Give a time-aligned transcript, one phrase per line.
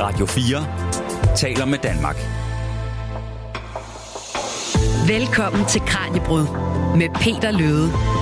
[0.00, 0.66] Radio 4
[1.36, 2.16] taler med Danmark.
[5.08, 6.46] Velkommen til Kranjebrud
[6.96, 8.19] med Peter Løde.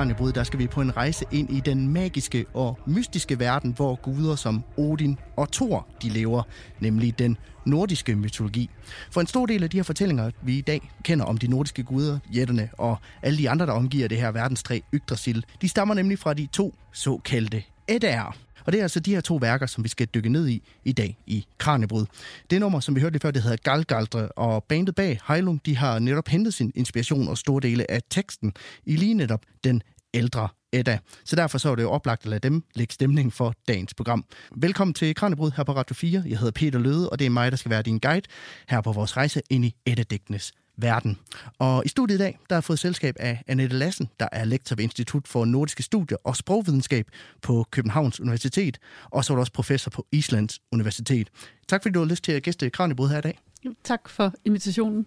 [0.00, 3.94] Kranjebrud, der skal vi på en rejse ind i den magiske og mystiske verden, hvor
[3.94, 6.42] guder som Odin og Thor de lever,
[6.78, 7.36] nemlig den
[7.66, 8.70] nordiske mytologi.
[9.10, 11.82] For en stor del af de her fortællinger, vi i dag kender om de nordiske
[11.82, 16.18] guder, jætterne og alle de andre, der omgiver det her verdenstræ Yggdrasil, de stammer nemlig
[16.18, 18.36] fra de to såkaldte Eddaer.
[18.66, 20.92] Og det er altså de her to værker, som vi skal dykke ned i i
[20.92, 22.06] dag i Kranjebrud.
[22.50, 25.76] Det nummer, som vi hørte lige før, det hedder Galgaldre, og bandet bag Heilung, de
[25.76, 28.52] har netop hentet sin inspiration og store dele af teksten
[28.86, 29.82] i lige netop den
[30.14, 30.98] ældre Edda.
[31.24, 34.24] Så derfor så er det jo oplagt at lade dem lægge stemning for dagens program.
[34.56, 36.22] Velkommen til Kranjebrud her på Radio 4.
[36.26, 38.26] Jeg hedder Peter Løde, og det er mig, der skal være din guide
[38.68, 41.18] her på vores rejse ind i Edda-digtenes verden.
[41.58, 44.76] Og i studiet i dag, der har fået selskab af Annette Lassen, der er lektor
[44.76, 47.06] ved Institut for Nordiske Studier og Sprogvidenskab
[47.42, 51.30] på Københavns Universitet, og så er du også professor på Islands Universitet.
[51.68, 53.38] Tak fordi du har lyst til at gæste Kranjebrud her i dag.
[53.84, 55.06] Tak for invitationen.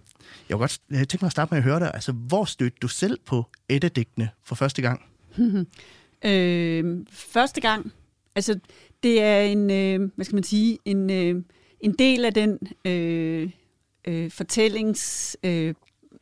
[0.49, 1.91] Jeg vil godt tænke mig at starte med at høre dig.
[1.93, 5.01] Altså, hvor stødte du selv på Edda-digtene for første gang?
[6.25, 7.91] øh, første gang?
[8.35, 8.59] Altså,
[9.03, 11.43] det er en, øh, hvad skal man sige, en, øh,
[11.79, 13.49] en del af den øh,
[14.07, 15.73] øh, fortællings, øh,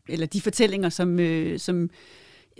[0.09, 1.89] eller de fortællinger, som, øh, som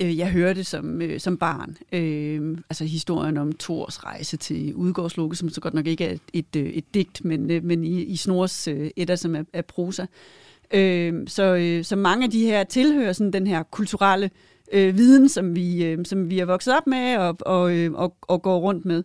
[0.02, 1.78] øh, jeg hørte som, øh, som barn.
[1.92, 6.46] Øh, altså historien om Thors rejse til Udgårdsloke, som så godt nok ikke er et,
[6.56, 10.06] et, et digt, men, øh, men i, i Snors øh, etter, som er, er prosa.
[10.74, 14.30] Øh, så, øh, så mange af de her tilhører sådan den her kulturelle
[14.72, 18.16] øh, viden, som vi, øh, som vi er vokset op med og, og, øh, og,
[18.22, 19.04] og går rundt med.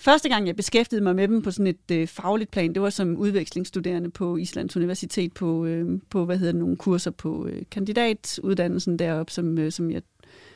[0.00, 2.90] Første gang, jeg beskæftigede mig med dem på sådan et øh, fagligt plan, det var
[2.90, 7.62] som udvekslingsstuderende på Islands Universitet på, øh, på hvad hedder det, nogle kurser på øh,
[7.70, 10.02] kandidatuddannelsen deroppe, som, øh, som, jeg,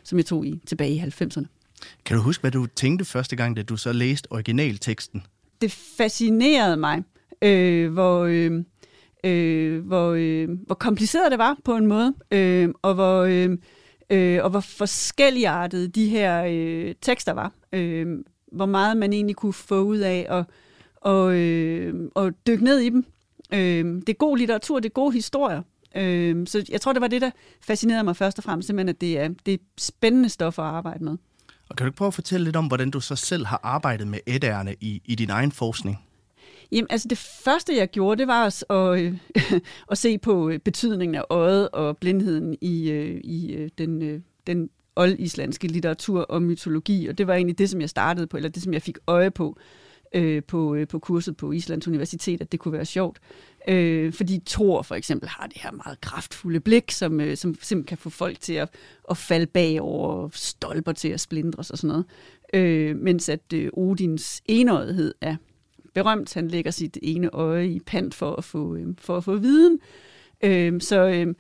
[0.03, 1.45] som jeg tog i tilbage i 90'erne.
[2.05, 5.23] Kan du huske, hvad du tænkte første gang, da du så læste originalteksten?
[5.61, 7.03] Det fascinerede mig,
[7.43, 8.65] øh, hvor, øh,
[9.25, 13.23] øh, hvor, øh, hvor kompliceret det var på en måde, øh, og hvor...
[13.23, 13.59] Øh,
[14.11, 17.53] øh, og hvor forskelligartede de her øh, tekster var.
[17.73, 18.07] Øh,
[18.53, 20.45] hvor meget man egentlig kunne få ud af at
[21.03, 23.05] og, øh, og dykke ned i dem.
[23.55, 25.63] Øh, det er god litteratur, det er gode historier.
[25.97, 27.31] Øh, så jeg tror, det var det, der
[27.61, 31.05] fascinerede mig først og fremmest, simpelthen, at det er, det er spændende stof at arbejde
[31.05, 31.17] med.
[31.69, 34.07] Og kan du ikke prøve at fortælle lidt om, hvordan du så selv har arbejdet
[34.07, 35.99] med ædærerne i, i din egen forskning?
[36.73, 39.13] Jamen, altså det første, jeg gjorde, det var at, at,
[39.91, 44.71] at se på øh, betydningen af øjet og blindheden i, øh, i øh, den, den
[44.97, 48.63] oldislandske litteratur og mytologi, og det var egentlig det, som jeg startede på, eller det,
[48.63, 49.59] som jeg fik øje på
[50.15, 53.19] øh, på, øh, på kurset på Islands Universitet, at det kunne være sjovt.
[53.69, 57.85] Øh, fordi Thor for eksempel har det her meget kraftfulde blik, som, øh, som simpelthen
[57.85, 58.69] kan få folk til at,
[59.11, 62.05] at falde bagover, stolper til at splindres og sådan noget.
[62.55, 65.37] Øh, mens at øh, Odins enøjethed er
[65.95, 66.35] berømt.
[66.35, 69.79] Han lægger sit ene øje i pant for at få, øh, for at få viden.
[70.45, 71.35] Øh, så øh,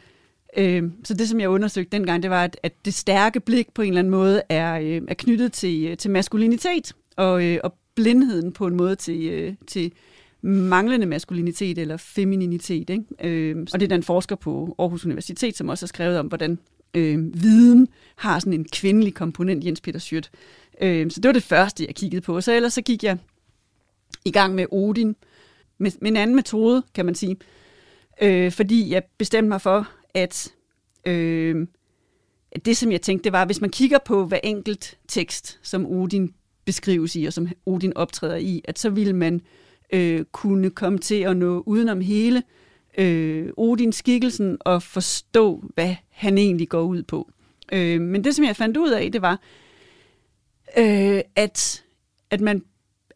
[0.57, 3.83] Øh, så det, som jeg undersøgte dengang, det var, at, at det stærke blik på
[3.83, 7.75] en eller anden måde er, øh, er knyttet til, øh, til maskulinitet, og, øh, og
[7.95, 9.93] blindheden på en måde til, øh, til
[10.43, 12.91] manglende maskulinitet eller femininitet.
[12.91, 13.05] Ikke?
[13.25, 16.27] Øh, og det er der en forsker på Aarhus Universitet, som også har skrevet om,
[16.27, 16.59] hvordan
[16.95, 20.31] øh, viden har sådan en kvindelig komponent, Jens Peter Schødt.
[20.81, 22.41] Øh, så det var det første, jeg kiggede på.
[22.41, 23.19] Så ellers så gik jeg
[24.25, 25.17] i gang med Odin,
[25.79, 27.37] med, med en anden metode, kan man sige.
[28.23, 30.53] Øh, fordi jeg bestemte mig for, at
[31.07, 31.67] øh,
[32.65, 36.35] det, som jeg tænkte, det var, hvis man kigger på hver enkelt tekst, som Odin
[36.65, 39.41] beskrives i, og som Odin optræder i, at så ville man
[39.93, 42.43] øh, kunne komme til at nå udenom hele
[42.99, 47.31] øh, Odins skikkelsen og forstå, hvad han egentlig går ud på.
[47.73, 49.41] Øh, men det, som jeg fandt ud af, det var,
[50.79, 51.85] øh, at,
[52.31, 52.63] at, man,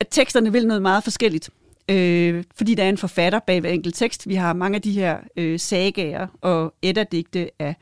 [0.00, 1.50] at teksterne vil noget meget forskelligt
[1.90, 4.28] øh, fordi der er en forfatter bag hver enkelt tekst.
[4.28, 7.74] Vi har mange af de her øh, sagager og edderdigte af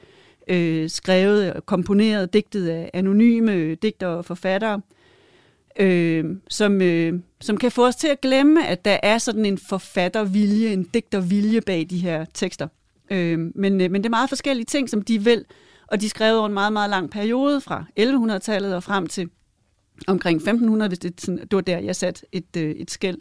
[0.48, 4.80] øh, skrevet og komponeret, digtet af anonyme øh, digter og forfattere,
[5.78, 9.58] øh, som, øh, som kan få os til at glemme, at der er sådan en
[9.58, 12.68] forfattervilje, en digtervilje bag de her tekster.
[13.10, 15.44] Øh, men, øh, men det er meget forskellige ting, som de vil,
[15.86, 19.28] og de er skrevet over en meget, meget lang periode, fra 1100-tallet og frem til
[20.06, 23.18] omkring 1500, hvis det, sådan, det var der, jeg satte et, øh, et skæld.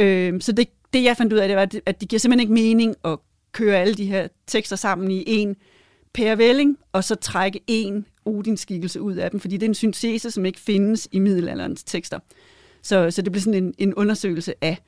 [0.00, 2.52] Øh, så det, det, jeg fandt ud af, det var, at det giver simpelthen ikke
[2.52, 3.18] mening at
[3.52, 5.56] køre alle de her tekster sammen i en
[6.14, 10.46] pærevælling, og så trække en Odin-skikkelse ud af dem, fordi det er en syntese, som
[10.46, 12.18] ikke findes i middelalderens tekster.
[12.82, 14.78] Så, så det blev sådan en, en undersøgelse af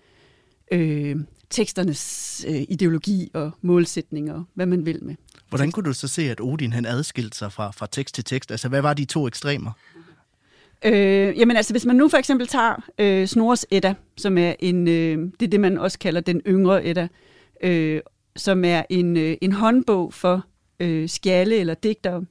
[0.72, 1.16] øh,
[1.50, 5.14] teksternes øh, ideologi og målsætninger, hvad man vil med.
[5.48, 8.50] Hvordan kunne du så se, at Odin han adskilte sig fra, fra tekst til tekst?
[8.50, 9.72] Altså, hvad var de to ekstremer?
[10.84, 14.88] Øh, jamen altså, hvis man nu for eksempel tager øh, Snores Edda, som er en,
[14.88, 17.08] øh, det er det, man også kalder den yngre Edda,
[17.62, 18.00] øh,
[18.36, 20.44] som er en, øh, en håndbog for
[20.80, 22.24] øh, skjalde eller digtere,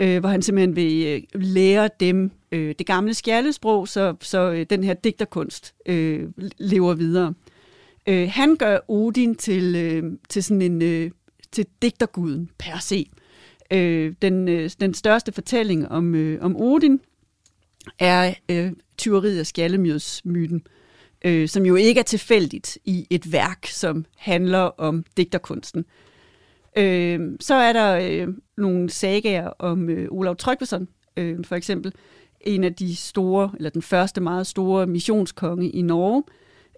[0.00, 4.66] øh, hvor han simpelthen vil øh, lære dem øh, det gamle skjaldesprog, så, så øh,
[4.70, 7.34] den her digterkunst øh, lever videre.
[8.06, 11.10] Øh, han gør Odin til, øh, til sådan en øh,
[11.52, 13.10] til digterguden per se.
[13.70, 17.00] Øh, den, øh, den største fortælling om, øh, om Odin
[17.98, 20.66] er øh, tyveriet af skjaldemjødsmyten,
[21.24, 25.84] øh, som jo ikke er tilfældigt i et værk, som handler om digterkunsten.
[26.78, 31.92] Øh, så er der øh, nogle sagaer om øh, Olav Tryggvason, øh, for eksempel,
[32.40, 36.22] en af de store, eller den første meget store missionskonge i Norge,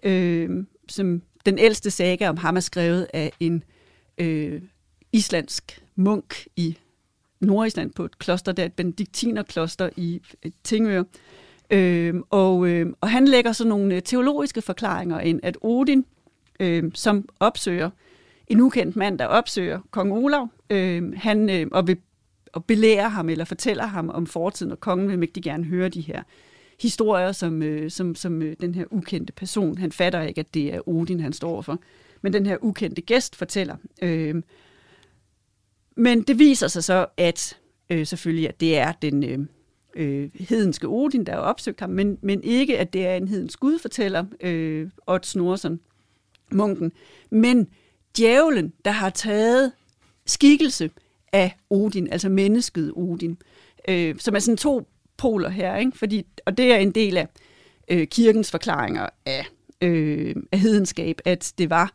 [0.03, 3.63] øh, som den ældste saga om ham er skrevet af en
[4.17, 4.61] øh,
[5.11, 6.77] islandsk munk i
[7.39, 10.21] Nordisland på et kloster, der er et benediktinerkloster i
[10.63, 11.03] Tingør.
[11.71, 16.05] Øhm, og, øhm, og han lægger så nogle øh, teologiske forklaringer ind, at Odin,
[16.59, 17.89] øhm, som opsøger
[18.47, 21.97] en ukendt mand, der opsøger kong Olav, øhm, han, øhm, og, vil,
[22.53, 26.01] og belærer ham eller fortæller ham om fortiden, og kongen vil mægtig gerne høre de
[26.01, 26.23] her
[26.81, 30.73] historier, som, øh, som, som øh, den her ukendte person, han fatter ikke, at det
[30.73, 31.79] er Odin, han står for,
[32.21, 33.75] men den her ukendte gæst fortæller.
[34.01, 34.35] Øh,
[35.97, 37.57] men det viser sig så, at
[37.89, 39.39] øh, selvfølgelig, at det er den øh,
[39.95, 43.57] øh, hedenske Odin, der har opsøgt ham, men, men ikke, at det er en hedens
[43.57, 45.79] gud, fortæller øh, Odd Snorsen,
[46.51, 46.91] munken.
[47.29, 47.67] Men
[48.17, 49.71] djævlen, der har taget
[50.25, 50.91] skikkelse
[51.31, 53.37] af Odin, altså mennesket Odin,
[53.87, 55.97] øh, som er sådan to poler her, ikke?
[55.97, 57.27] Fordi, og det er en del af
[57.87, 59.45] øh, kirkens forklaringer af,
[59.81, 61.93] øh, af hedenskab, at det var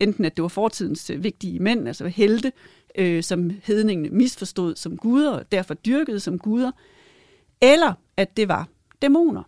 [0.00, 4.76] enten at det var fortidens øh, vigtige mænd, altså helte, øh, Øh, som hedningene misforstod
[4.76, 6.70] som guder, og derfor dyrkede som guder,
[7.62, 8.68] eller at det var
[9.02, 9.42] dæmoner.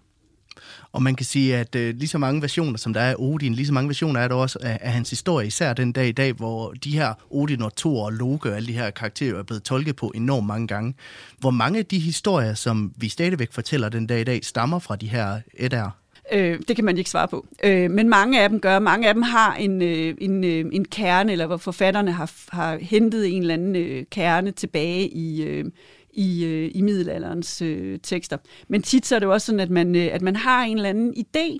[0.93, 3.55] Og man kan sige, at øh, lige så mange versioner, som der er af Odin,
[3.55, 6.13] lige så mange versioner er der også af, af hans historie, især den dag i
[6.13, 9.43] dag, hvor de her Odin og Thor og Loke og alle de her karakterer er
[9.43, 10.95] blevet tolket på enormt mange gange.
[11.39, 14.97] Hvor mange af de historier, som vi stadigvæk fortæller den dag i dag, stammer fra
[14.97, 15.91] de her etter?
[16.33, 17.47] Øh, det kan man ikke svare på.
[17.65, 18.79] Øh, men mange af dem gør.
[18.79, 22.79] Mange af dem har en, øh, en, øh, en kerne, eller hvor forfatterne har, har
[22.79, 25.65] hentet en eller anden øh, kerne tilbage i, øh,
[26.13, 28.37] i, øh, i middelalderens øh, tekster.
[28.69, 30.77] Men tit så er det jo også sådan, at man, øh, at man har en
[30.77, 31.59] eller anden idé,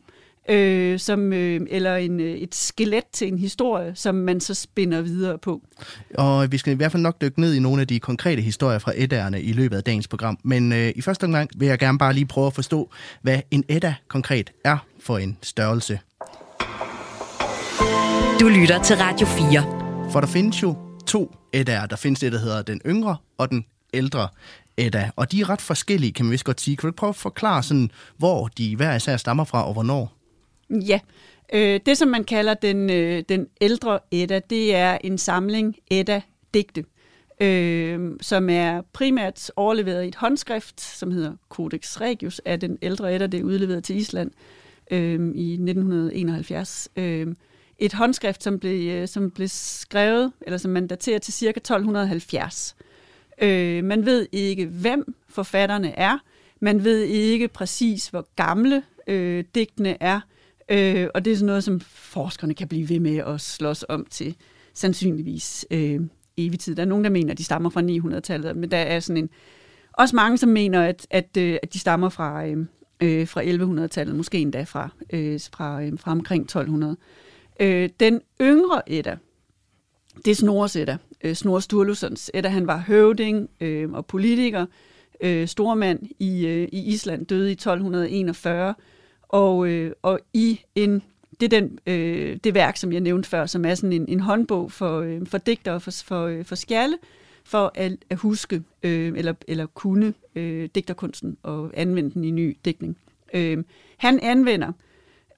[0.49, 5.01] øh, som, øh, eller en, øh, et skelet til en historie, som man så spinder
[5.01, 5.63] videre på.
[6.15, 8.79] Og vi skal i hvert fald nok dykke ned i nogle af de konkrete historier
[8.79, 10.39] fra Edda'erne i løbet af dagens program.
[10.43, 12.91] Men øh, i første omgang vil jeg gerne bare lige prøve at forstå,
[13.23, 15.99] hvad en Edda konkret er for en størrelse.
[18.41, 20.11] Du lytter til Radio 4.
[20.13, 21.87] For der findes jo to Edda'er.
[21.87, 23.65] Der findes det, der hedder den yngre og den
[23.95, 24.29] ældre
[24.77, 25.11] Edda.
[25.17, 26.77] Og de er ret forskellige, kan man vist godt sige.
[26.77, 30.22] Kan du prøve at forklare, sådan, hvor de hver især stammer fra, og hvornår?
[30.73, 31.01] Ja,
[31.53, 36.85] øh, det som man kalder den, øh, den ældre Edda, det er en samling Edda-digte,
[37.41, 43.15] øh, som er primært overleveret i et håndskrift, som hedder Codex Regius af den ældre
[43.15, 43.27] Edda.
[43.27, 44.31] Det er udleveret til Island
[44.91, 46.89] øh, i 1971.
[46.97, 47.27] Øh,
[47.79, 51.49] et håndskrift, som blev, øh, som blev skrevet, eller som man daterer til ca.
[51.49, 52.77] 1270.
[53.43, 56.19] Øh, man ved ikke, hvem forfatterne er.
[56.61, 60.21] Man ved ikke præcis, hvor gamle øh, digtene er.
[60.69, 64.07] Øh, og det er sådan noget, som forskerne kan blive ved med at slås om
[64.11, 64.37] til
[64.75, 66.01] sandsynligvis øh,
[66.37, 66.75] evig tid.
[66.75, 69.31] Der er nogen, der mener, at de stammer fra 900-tallet, men der er sådan en,
[69.93, 72.67] også mange, som mener, at, at, øh, at de stammer fra, øh,
[73.03, 76.97] øh fra 1100-tallet, måske endda fra, øh, fra, øh, fra omkring 1200.
[77.61, 79.17] Øh, den yngre Edda,
[80.25, 82.49] det er Snorres Edda, øh, Snorre Sturlusons Edda.
[82.49, 84.67] Han var høvding øh, og politiker,
[85.21, 88.75] øh, stormand i, øh, i Island, døde i 1241,
[89.33, 91.03] og, øh, og i en
[91.41, 94.21] det er den, øh, det værk, som jeg nævnte før, som er sådan en, en
[94.21, 96.99] håndbog for, øh, for digtere for, for, øh, for skjalde,
[97.45, 102.57] for at, at huske øh, eller, eller kunne øh, digterkunsten og anvende den i ny
[102.65, 102.99] digtning.
[103.35, 103.65] Øh,
[103.97, 104.73] han anvender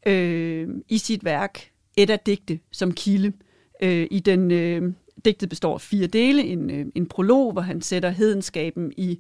[0.07, 3.33] øh, i sit værk et af digte som kilde
[3.83, 4.93] øh, i den øh,
[5.25, 6.43] digtet består af fire dele.
[6.43, 9.19] En, øh, en prolog, hvor han sætter hedenskaben i øh,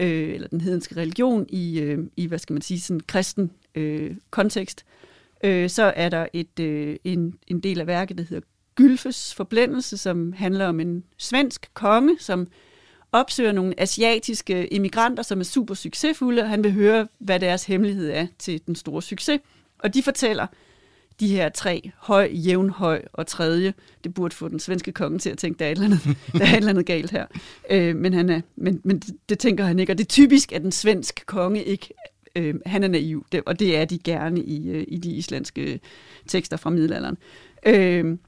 [0.00, 4.16] øh, eller den hedenske religion i, øh, i hvad skal man sige, sådan kristen øh,
[4.30, 4.84] kontekst.
[5.44, 9.96] Øh, så er der et, øh, en, en del af værket, der hedder Gylfes forblændelse,
[9.96, 12.46] som handler om en svensk konge, som
[13.12, 18.10] opsøger nogle asiatiske immigranter, som er super succesfulde, og han vil høre, hvad deres hemmelighed
[18.10, 19.40] er til den store succes.
[19.78, 20.46] Og de fortæller
[21.20, 23.74] de her tre, høj, jævn, høj og tredje.
[24.04, 26.44] Det burde få den svenske konge til at tænke, der er et eller andet, der
[26.44, 27.26] er et eller andet galt her.
[27.70, 30.52] Øh, men han er, men, men det, det tænker han ikke, og det er typisk,
[30.52, 31.94] at den svenske konge ikke
[32.36, 35.80] øh, han er naiv, det, og det er de gerne i, øh, i de islandske
[36.26, 37.16] tekster fra middelalderen.
[37.66, 38.18] Øh,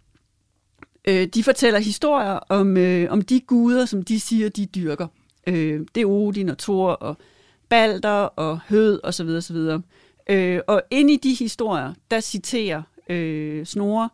[1.08, 5.06] øh, de fortæller historier om, øh, om de guder, som de siger, de dyrker.
[5.46, 7.16] Øh, det er Odin og Thor og
[7.68, 9.82] Balder og Hød og så videre, så videre.
[10.28, 14.08] Øh, og ind i de historier, der citerer øh, Snore,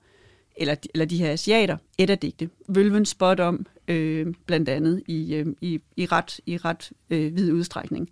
[0.57, 2.51] eller, eller de her asiater, et af digte.
[2.69, 7.53] Vølven spot om, øh, blandt andet i, øh, i, i ret, i ret øh, vid
[7.53, 8.11] udstrækning.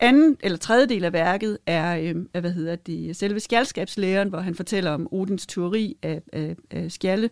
[0.00, 4.54] Anden eller tredje del af værket er, øh, hvad hedder det, selve skjaldskabslæren, hvor han
[4.54, 7.28] fortæller om Odins teori af, af, af skjalde,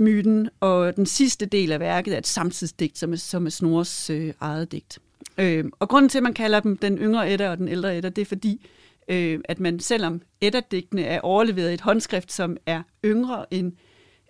[0.00, 4.10] myten, og den sidste del af værket er et samtidsdigt, som er, som er Snores
[4.10, 4.98] øh, eget digt.
[5.38, 8.08] Øh, og grunden til, at man kalder dem den yngre Edda og den ældre Edda,
[8.08, 8.66] det er fordi,
[9.08, 13.72] øh, at man selvom Edda-digtene er overleveret i et håndskrift, som er yngre end,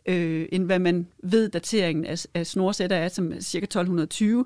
[0.07, 3.59] øh, end hvad man ved dateringen af, af Snores Edda er, som er ca.
[3.59, 4.45] 1220,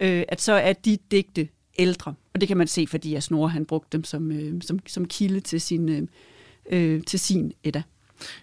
[0.00, 2.14] øh, at så er de digte ældre.
[2.34, 5.04] Og det kan man se, fordi at Snorre han brugte dem som, øh, som, som
[5.04, 6.02] kilde til sin, øh,
[6.70, 7.82] øh til sin Edda.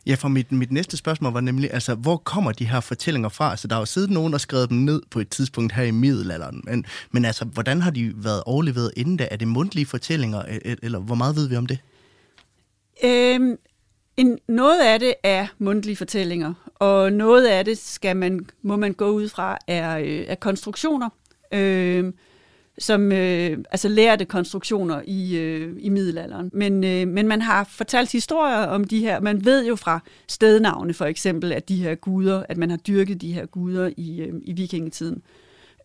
[0.06, 3.52] Ja, for mit, mit næste spørgsmål var nemlig, altså, hvor kommer de her fortællinger fra?
[3.52, 5.92] Altså, der har jo siddet nogen og skrevet dem ned på et tidspunkt her i
[5.92, 9.28] middelalderen, men, men altså, hvordan har de været overleveret inden da?
[9.32, 11.80] Er det mundtlige fortællinger, e-, e-, eller hvor meget ved vi om det?
[13.04, 13.58] Øhm,
[14.18, 18.94] en, noget af det er mundtlige fortællinger, og noget af det skal man, må man
[18.94, 21.10] gå ud fra er, øh, er konstruktioner.
[21.54, 22.14] Øhm,
[22.78, 26.50] som øh, altså lærte konstruktioner i, øh, i middelalderen.
[26.54, 30.94] Men, øh, men man har fortalt historier om de her, man ved jo fra stednavne
[30.94, 34.34] for eksempel, at de her guder, at man har dyrket de her guder i, øh,
[34.44, 35.22] i vikingetiden.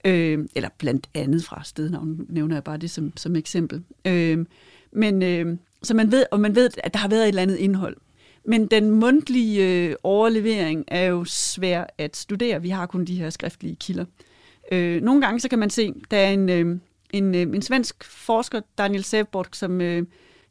[0.05, 3.83] Øh, eller blandt andet fra stednavne, nævner jeg bare det som, som eksempel.
[4.05, 4.47] Øh,
[4.93, 7.57] men øh, så man ved, og man ved, at der har været et eller andet
[7.57, 7.97] indhold.
[8.45, 12.63] Men den mundtlige øh, overlevering er jo svær at studere.
[12.63, 14.05] Vi har kun de her skriftlige kilder.
[14.05, 14.36] Øh,
[14.73, 16.79] Øh, nogle gange så kan man se, der er en, øh,
[17.13, 20.03] en, øh, en svensk forsker, Daniel Sevborg, som øh,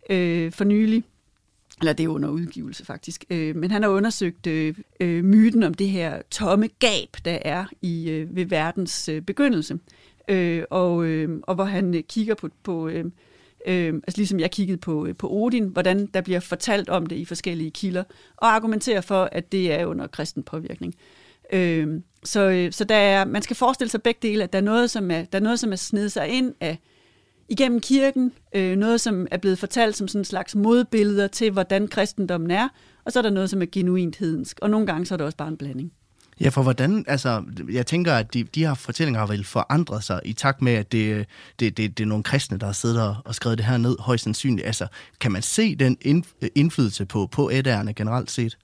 [0.09, 1.03] øh, for nylig,
[1.79, 5.73] eller det er under udgivelse faktisk, øh, men han har undersøgt øh, øh, myten om
[5.73, 9.79] det her tomme gab, der er i øh, ved verdens øh, begyndelse.
[10.27, 13.05] Øh, og, øh, og hvor han øh, kigger på, på øh,
[13.67, 17.15] øh, altså ligesom jeg kiggede på, øh, på Odin, hvordan der bliver fortalt om det
[17.15, 18.03] i forskellige kilder,
[18.37, 20.95] og argumenterer for, at det er under kristen påvirkning.
[20.97, 24.91] Øh, øh, så der er, man skal forestille sig begge dele, at der er noget,
[24.91, 26.79] som er, der er, noget, som er snedet sig ind af,
[27.49, 31.87] igennem kirken, øh, noget, som er blevet fortalt som sådan en slags modbilleder til, hvordan
[31.87, 32.67] kristendommen er,
[33.05, 35.25] og så er der noget, som er genuint hedensk, og nogle gange så er det
[35.25, 35.91] også bare en blanding.
[36.41, 40.21] Ja, for hvordan, altså, jeg tænker, at de, de her fortællinger har vel forandret sig
[40.25, 41.25] i takt med, at det,
[41.59, 44.23] det, det, det er nogle kristne, der har siddet og skrevet det her ned, højst
[44.23, 44.67] sandsynligt.
[44.67, 44.87] Altså,
[45.19, 45.97] kan man se den
[46.55, 48.57] indflydelse på, på ædærerne generelt set?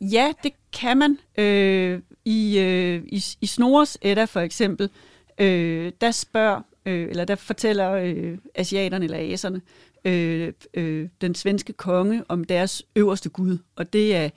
[0.00, 1.18] Ja, det kan man.
[1.38, 4.90] Øh, i, øh, i, I Snores Edda for eksempel,
[5.38, 9.60] øh, der spørger, øh, eller der fortæller øh, asiaterne eller aserne,
[10.04, 14.30] øh, øh, den svenske konge om deres øverste gud, og det er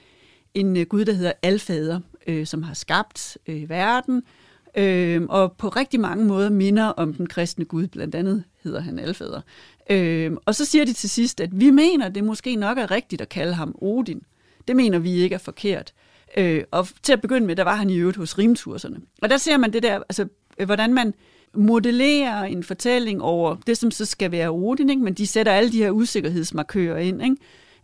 [0.53, 4.23] en øh, gud, der hedder Alfader, øh, som har skabt øh, verden,
[4.77, 8.99] øh, og på rigtig mange måder minder om den kristne gud, blandt andet hedder han
[8.99, 9.41] Alfader.
[9.89, 13.21] Øh, og så siger de til sidst, at vi mener, det måske nok er rigtigt
[13.21, 14.21] at kalde ham Odin.
[14.67, 15.93] Det mener vi ikke er forkert.
[16.37, 18.97] Øh, og til at begynde med, der var han i øvrigt hos rimturserne.
[19.21, 20.27] Og der ser man det der, altså,
[20.59, 21.13] øh, hvordan man
[21.53, 25.03] modellerer en fortælling over det, som så skal være Odin, ikke?
[25.03, 27.35] men de sætter alle de her usikkerhedsmarkører ind, ikke?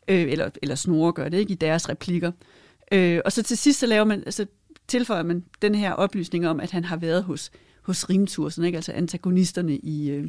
[0.08, 2.32] Øh, eller, eller snore gør det ikke i deres replikker.
[2.92, 4.46] Øh, og så til sidst så laver man, altså,
[4.88, 8.76] tilføjer man den her oplysning om, at han har været hos, hos rimturserne, ikke?
[8.76, 10.28] altså antagonisterne i, øh,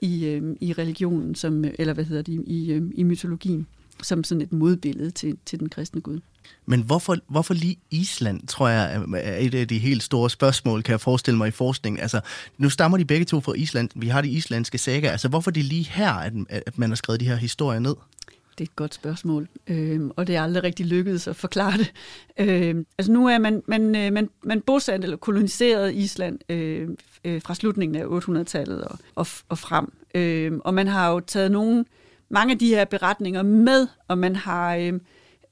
[0.00, 3.66] i, øh, i religionen, som, eller hvad hedder det, i, øh, i mytologien,
[4.02, 6.20] som sådan et modbillede til, til den kristne gud.
[6.66, 10.92] Men hvorfor, hvorfor lige Island, tror jeg, er et af de helt store spørgsmål, kan
[10.92, 12.02] jeg forestille mig i forskning.
[12.02, 12.20] Altså,
[12.58, 13.90] nu stammer de begge to fra Island.
[13.94, 15.10] Vi har de islandske sager.
[15.10, 17.94] Altså, hvorfor det lige her, at, at man har skrevet de her historier ned?
[18.58, 21.92] Det er et godt spørgsmål, øh, og det er aldrig rigtig lykkedes at forklare det.
[22.38, 26.88] Øh, altså nu er man, man, øh, man, man bosat eller koloniseret Island øh,
[27.24, 29.92] øh, fra slutningen af 800-tallet og, og, og frem.
[30.14, 31.84] Øh, og man har jo taget nogle,
[32.30, 34.74] mange af de her beretninger med, og man har...
[34.74, 34.92] Øh,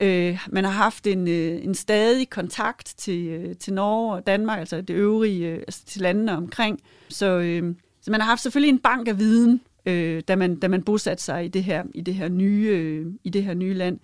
[0.00, 4.58] Øh, man har haft en, øh, en stadig kontakt til, øh, til Norge og Danmark,
[4.58, 6.80] altså det øvrige, øh, altså til landene omkring.
[7.08, 10.68] Så, øh, så man har haft selvfølgelig en bank af viden, øh, da, man, da
[10.68, 13.74] man bosatte sig i det her, i det her, nye, øh, i det her nye
[13.74, 13.98] land.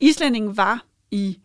[0.00, 1.38] Islændingen var i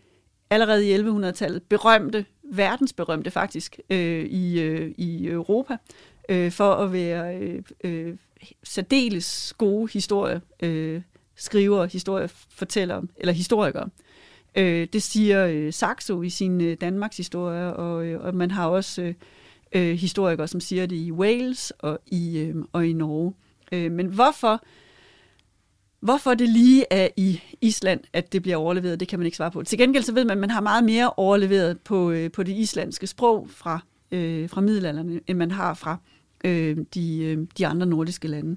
[0.49, 5.77] allerede i 1100-tallet berømte, verdensberømte faktisk, øh, i, øh, i Europa,
[6.29, 8.17] øh, for at være øh, øh,
[8.63, 11.01] særdeles gode historie, øh,
[11.35, 13.89] skriver, historiefortællere, eller historikere.
[14.55, 18.67] Øh, det siger øh, Saxo i sin øh, Danmarks historie, og, øh, og man har
[18.67, 19.13] også øh,
[19.73, 23.33] øh, historikere, som siger det i Wales og i, øh, og i Norge.
[23.71, 24.63] Øh, men hvorfor,
[25.99, 29.51] hvorfor det lige er i Island, at det bliver overleveret, det kan man ikke svare
[29.51, 29.63] på.
[29.63, 32.55] Til gengæld så ved man, at man har meget mere overleveret på, øh, på det
[32.57, 33.79] islandske sprog fra,
[34.11, 35.97] øh, fra middelalderen, end man har fra
[36.43, 38.55] øh, de, øh, de andre nordiske lande.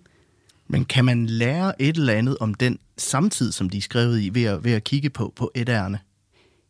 [0.69, 4.35] Men kan man lære et eller andet om den samtid, som de er skrevet i,
[4.35, 5.99] ved at, ved at kigge på, på etærerne?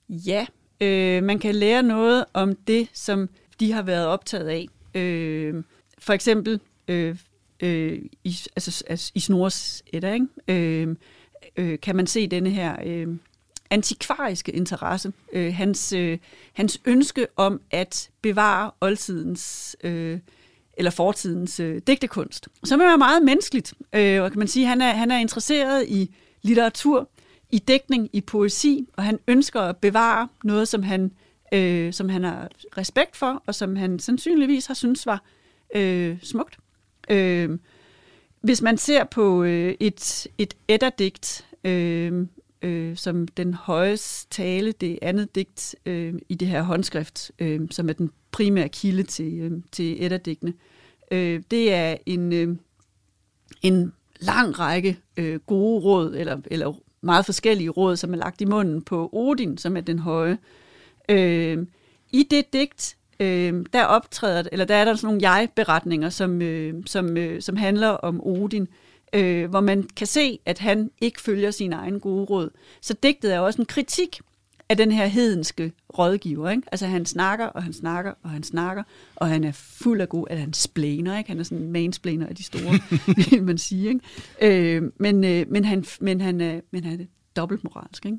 [0.08, 0.46] Ja,
[0.80, 3.28] øh, man kan lære noget om det, som
[3.60, 4.68] de har været optaget af.
[4.94, 5.64] Øh,
[5.98, 7.16] for eksempel øh,
[7.60, 10.26] øh, i, altså, altså, i Snores etter, ikke?
[10.48, 10.96] Øh,
[11.56, 13.08] øh, kan man se denne her øh,
[13.70, 15.12] antikvariske interesse.
[15.32, 16.18] Øh, hans, øh,
[16.52, 20.18] hans ønske om at bevare oldtidens øh,
[20.76, 22.48] eller fortidens øh, digtekunst.
[22.64, 26.14] Så er meget menneskeligt, øh, og kan man sige, han er, han er interesseret i
[26.42, 27.10] litteratur,
[27.50, 31.12] i dækning, i poesi, og han ønsker at bevare noget, som han,
[31.52, 35.24] øh, som han har respekt for, og som han sandsynligvis har synes var
[35.74, 36.58] øh, smukt.
[37.10, 37.58] Øh,
[38.40, 42.26] hvis man ser på øh, et, et edderdigt, øh,
[42.62, 47.88] øh, som den højes tale, det andet digt øh, i det her håndskrift, øh, som
[47.88, 50.52] er den primære kilde til, øh, til digtene.
[51.10, 52.56] øh, det er en, øh,
[53.62, 58.44] en lang række øh, gode råd, eller, eller meget forskellige råd, som er lagt i
[58.44, 60.38] munden på Odin, som er den høje.
[61.08, 61.66] Øh,
[62.12, 66.74] I det digt, øh, der optræder, eller der er der sådan nogle jeg-beretninger, som, øh,
[66.86, 68.68] som, øh, som handler om Odin, øh,
[69.48, 72.50] hvor man kan se, at han ikke følger sine egne gode råd.
[72.80, 74.20] Så digtet er også en kritik
[74.68, 76.50] af den her hedenske rådgiver.
[76.50, 76.62] Ikke?
[76.72, 78.82] Altså han snakker, og han snakker, og han snakker,
[79.16, 81.30] og han er fuld af god, at han splæner, ikke?
[81.30, 82.80] Han er sådan en mansplainer af de store,
[83.30, 83.88] vil man sige.
[83.88, 84.76] Ikke?
[84.76, 87.04] Øh, men, øh, men, han, men, han er, men han er
[87.36, 88.18] dobbelt moralsk, ikke?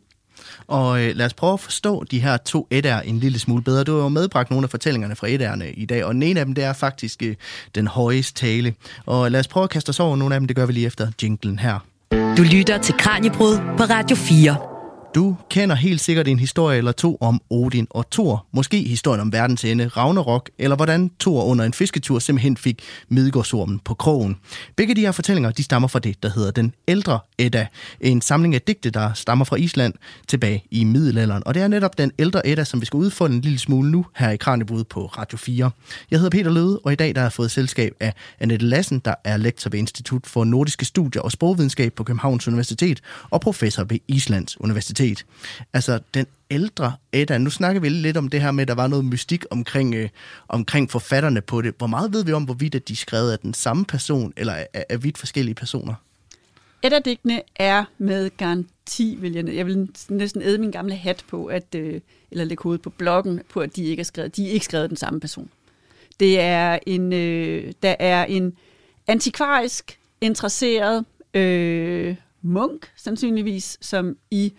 [0.68, 3.84] Og øh, lad os prøve at forstå de her to etter en lille smule bedre.
[3.84, 6.46] Du har jo medbragt nogle af fortællingerne fra etterne i dag, og den ene af
[6.46, 7.36] dem, det er faktisk øh,
[7.76, 8.74] den højeste tale.
[9.06, 10.86] Og lad os prøve at kaste os over nogle af dem, det gør vi lige
[10.86, 11.80] efter jinglen her.
[12.12, 14.77] Du lytter til Kranjebrud på Radio 4.
[15.18, 18.46] Du kender helt sikkert en historie eller to om Odin og Thor.
[18.52, 23.80] Måske historien om verdens ende, Ragnarok, eller hvordan Thor under en fisketur simpelthen fik Midgårdsormen
[23.80, 24.38] på krogen.
[24.76, 27.68] Begge de her fortællinger, de stammer fra det, der hedder Den Ældre Edda.
[28.02, 29.94] En samling af digte, der stammer fra Island
[30.28, 31.44] tilbage i middelalderen.
[31.46, 34.06] Og det er netop Den Ældre Edda, som vi skal udfolde en lille smule nu
[34.16, 35.72] her i Kranjebud på Radio 4.
[36.12, 39.00] Jeg hedder Peter Løde, og i dag der har jeg fået selskab af Annette Lassen,
[39.00, 43.84] der er lektor ved Institut for Nordiske Studier og Sprogvidenskab på Københavns Universitet og professor
[43.84, 45.26] ved Islands Universitet set.
[45.74, 48.88] Altså, den ældre Edda, nu snakker vi lidt om det her med, at der var
[48.88, 50.10] noget mystik omkring, øh,
[50.48, 51.74] omkring forfatterne på det.
[51.78, 54.54] Hvor meget ved vi om, hvorvidt at de er skrevet af den samme person, eller
[54.54, 55.94] af, af vidt forskellige personer?
[56.84, 61.76] Edda-digtene er med garanti, vil jeg, jeg vil næsten æde min gamle hat på, at,
[61.76, 64.36] øh, eller lægge hovedet på bloggen, på at de ikke er skrevet.
[64.36, 65.50] De er ikke skrevet den samme person.
[66.20, 68.54] Det er en, øh, der er en
[69.08, 74.54] antikvarisk, interesseret øh, munk, sandsynligvis, som i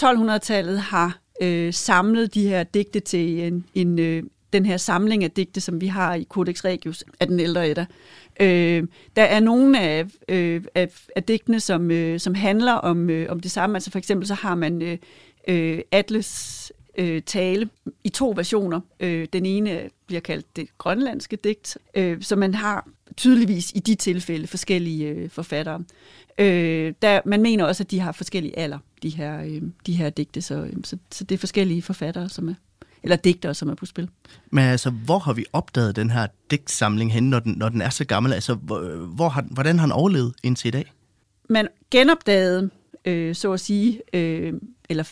[0.00, 5.30] 1200-tallet har øh, samlet de her digte til en, en, øh, den her samling af
[5.30, 7.86] digte, som vi har i Codex Regius af den ældre Edda.
[8.40, 8.84] Øh,
[9.16, 13.40] der er nogle af, øh, af, af digtene, som, øh, som handler om, øh, om
[13.40, 13.76] det samme.
[13.76, 14.98] Altså for eksempel så har man øh,
[15.48, 17.68] øh, Atlas øh, tale
[18.04, 18.80] i to versioner.
[19.00, 23.94] Øh, den ene bliver kaldt det grønlandske digt, øh, så man har tydeligvis i de
[23.94, 25.84] tilfælde forskellige øh, forfattere.
[26.38, 30.10] Øh, der, man mener også, at de har forskellige alder, de her, øh, de her
[30.10, 32.54] digte, så, øh, så, så det er forskellige forfattere, som er,
[33.02, 34.08] eller digtere, som er på spil.
[34.50, 37.90] Men altså, hvor har vi opdaget den her digtsamling hen, når den, når den er
[37.90, 38.32] så gammel?
[38.32, 40.92] Altså, hvor, hvor har, hvordan har den overlevet indtil i dag?
[41.48, 42.70] Man genopdagede,
[43.04, 44.52] øh, så at sige, øh,
[44.88, 45.04] eller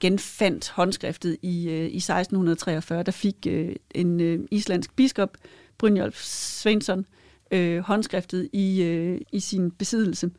[0.00, 3.02] genfandt håndskriftet i, øh, i 1643.
[3.02, 5.36] Der fik øh, en øh, islandsk biskop,
[5.78, 7.06] Brynjolf Svensson,
[7.50, 10.26] øh, håndskriftet i, øh, i sin besiddelse.
[10.26, 10.32] Øh,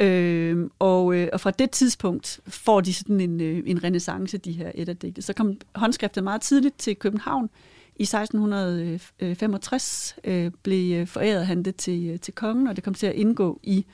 [0.00, 4.52] Øhm, og, øh, og fra det tidspunkt får de sådan en, øh, en renaissance, de
[4.52, 5.22] her etterdigte.
[5.22, 7.50] Så kom håndskriftet meget tidligt til København.
[7.96, 12.94] I 1665 øh, blev øh, foræret han det til, øh, til kongen, og det kom
[12.94, 13.84] til at indgå i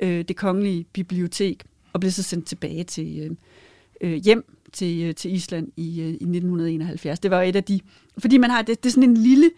[0.00, 3.30] øh, det kongelige bibliotek, og blev så sendt tilbage til øh,
[4.00, 7.20] øh hjem til, øh, til Island i, øh, i 1971.
[7.20, 7.80] Det var et af de...
[8.18, 8.62] Fordi man har...
[8.62, 9.50] Det, det er sådan en lille...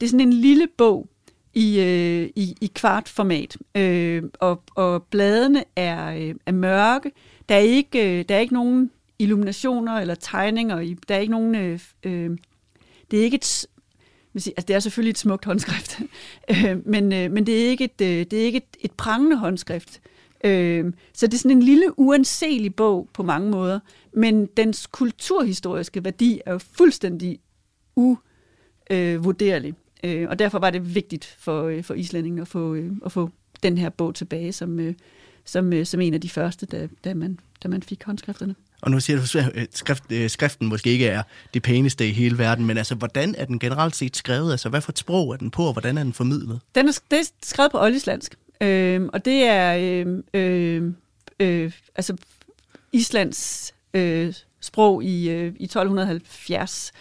[0.00, 1.08] Det er sådan en lille bog,
[1.54, 7.12] i, øh, i, i kvartformat, øh, og, og bladene er, øh, er mørke.
[7.48, 10.80] Der er, ikke, øh, der er ikke nogen illuminationer eller tegninger.
[10.80, 11.54] I, der er ikke nogen...
[11.54, 12.30] Øh, øh,
[13.10, 13.66] det er ikke et...
[14.34, 16.00] Altså det er selvfølgelig et smukt håndskrift,
[16.50, 19.36] øh, men, øh, men det er ikke et, øh, det er ikke et, et prangende
[19.36, 20.00] håndskrift.
[20.44, 23.80] Øh, så det er sådan en lille uanselig bog på mange måder,
[24.12, 27.38] men dens kulturhistoriske værdi er jo fuldstændig
[27.96, 29.68] uvurderlig.
[29.68, 33.12] Øh, Øh, og derfor var det vigtigt for, øh, for islændingen at få, øh, at
[33.12, 33.30] få
[33.62, 34.94] den her bog tilbage som, øh,
[35.44, 38.54] som, øh, som en af de første, da, da, man, da man fik håndskrifterne.
[38.82, 41.22] Og nu siger du, at skrift, øh, skriften måske ikke er
[41.54, 44.50] det pæneste i hele verden, men altså, hvordan er den generelt set skrevet?
[44.50, 46.60] Altså, hvad for et sprog er den på, og hvordan er den formidlet?
[46.74, 50.92] Den er, det er skrevet på oldislandsk, øh, og det er øh, øh,
[51.40, 52.16] øh, altså
[52.92, 56.92] Islands øh, sprog i, øh, i 1270.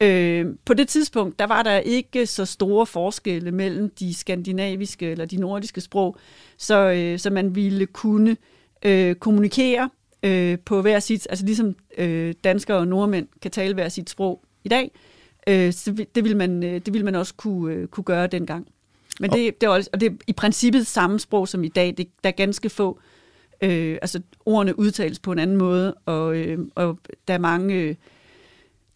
[0.00, 5.24] Øh, på det tidspunkt, der var der ikke så store forskelle mellem de skandinaviske eller
[5.24, 6.16] de nordiske sprog,
[6.56, 8.36] så, øh, så man ville kunne
[8.82, 9.90] øh, kommunikere
[10.22, 14.44] øh, på hver sit, altså ligesom øh, danskere og nordmænd kan tale hver sit sprog
[14.64, 14.90] i dag,
[15.48, 18.66] øh, så det ville man, øh, det ville man også kunne, øh, kunne gøre dengang.
[19.20, 21.94] Men det, det er også, og det er i princippet samme sprog som i dag.
[21.96, 23.00] Det, der er ganske få,
[23.62, 27.94] øh, altså ordene udtales på en anden måde, og, øh, og der er mange, øh,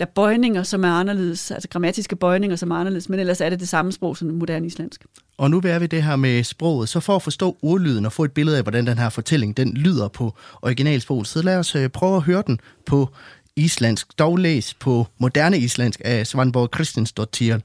[0.01, 3.51] der er bøjninger, som er anderledes, altså grammatiske bøjninger, som er anderledes, men ellers er
[3.51, 5.05] det det samme sprog som moderne islandsk.
[5.39, 8.25] Og nu er vi det her med sproget, så for at forstå ordlyden og få
[8.25, 11.89] et billede af, hvordan den her fortælling den lyder på originalsproget, så lad os øh,
[11.89, 13.09] prøve at høre den på
[13.57, 17.59] islandsk, dog læs på moderne islandsk af Svanborg Kristensdottir.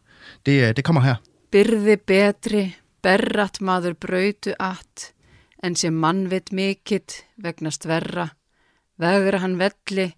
[0.46, 1.16] Det, øh, det kommer her.
[1.52, 5.14] Byrði betri, berrat maður brautu at,
[5.64, 8.28] en sé mannvitt mikill vegnast verra,
[9.00, 10.10] vegra hann velli,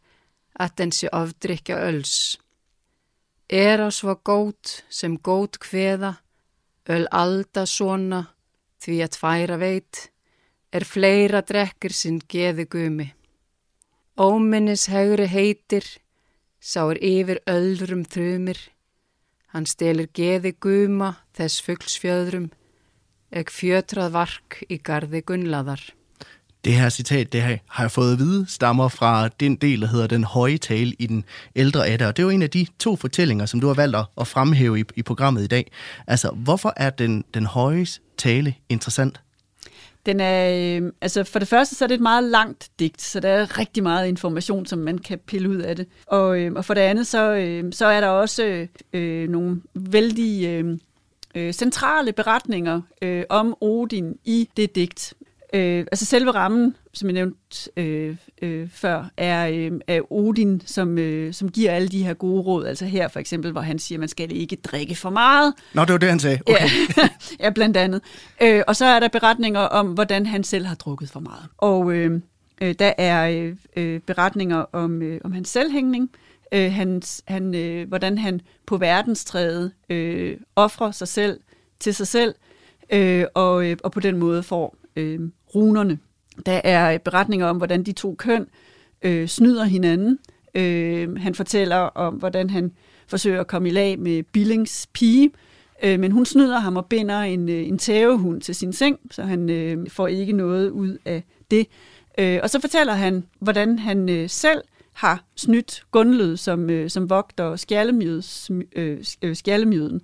[0.60, 2.38] at en sé ofdrykja öls.
[3.48, 6.18] Er á svo gót sem gót kveða,
[6.90, 8.34] öl alda svona,
[8.84, 10.08] því að tværa veit,
[10.72, 13.08] er fleira drekkir sinn geði gumi.
[14.18, 15.86] Óminnis hegri heitir,
[16.60, 18.60] sá er yfir öllrum þrumir,
[19.54, 22.50] hann stelir geði guma þess fuglsfjöðrum,
[23.32, 25.97] ek fjötrað vark i gardi gunlaðar.
[26.68, 29.88] Det her citat, det her, har jeg fået at vide, stammer fra den del, der
[29.88, 31.24] hedder Den høje tale i den
[31.56, 32.08] ældre Edda.
[32.08, 34.80] Og det er jo en af de to fortællinger, som du har valgt at fremhæve
[34.80, 35.72] i, i programmet i dag.
[36.08, 37.86] Altså, hvorfor er den, den høje
[38.18, 39.22] tale interessant?
[40.06, 43.20] Den er, øh, altså for det første så er det et meget langt digt, så
[43.20, 45.88] der er rigtig meget information, som man kan pille ud af det.
[46.08, 50.46] Og, øh, og for det andet, så, øh, så er der også øh, nogle vældig
[50.46, 50.78] øh,
[51.36, 55.14] øh, centrale beretninger øh, om Odin i det digt.
[55.54, 60.98] Øh, altså selve rammen, som jeg nævnte øh, øh, før, er, øh, er Odin, som,
[60.98, 62.66] øh, som giver alle de her gode råd.
[62.66, 65.54] Altså her for eksempel, hvor han siger, at man skal ikke drikke for meget.
[65.74, 66.40] Nå, det var det, han sagde.
[66.48, 66.68] Okay.
[66.98, 67.10] Ja,
[67.46, 68.02] ja blandt andet.
[68.42, 71.46] Øh, og så er der beretninger om, hvordan han selv har drukket for meget.
[71.58, 72.22] Og øh,
[72.62, 76.10] øh, der er øh, beretninger om, øh, om hans selvhængning,
[76.52, 81.40] øh, hans, han, øh, hvordan han på verdenstræet øh, offrer sig selv
[81.80, 82.36] til sig selv,
[82.90, 85.20] øh, og, øh, og på den måde får øh,
[85.56, 86.00] runerne.
[86.46, 88.48] Der er beretninger om, hvordan de to køn
[89.02, 90.20] øh, snyder hinanden.
[90.56, 92.72] Øh, han fortæller om, hvordan han
[93.08, 95.32] forsøger at komme i lag med Billings pige,
[95.84, 99.24] øh, men hun snyder ham og binder en, øh, en tævehund til sin seng, så
[99.24, 101.68] han øh, får ikke noget ud af det.
[102.18, 104.62] Øh, og så fortæller han, hvordan han øh, selv
[104.94, 108.64] har snydt Gunlød, som, øh, som vogter skjallemjøden.
[108.76, 110.02] Øh, øh skjallemjøden.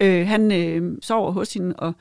[0.00, 1.92] Øh, han øh, sover hos hende og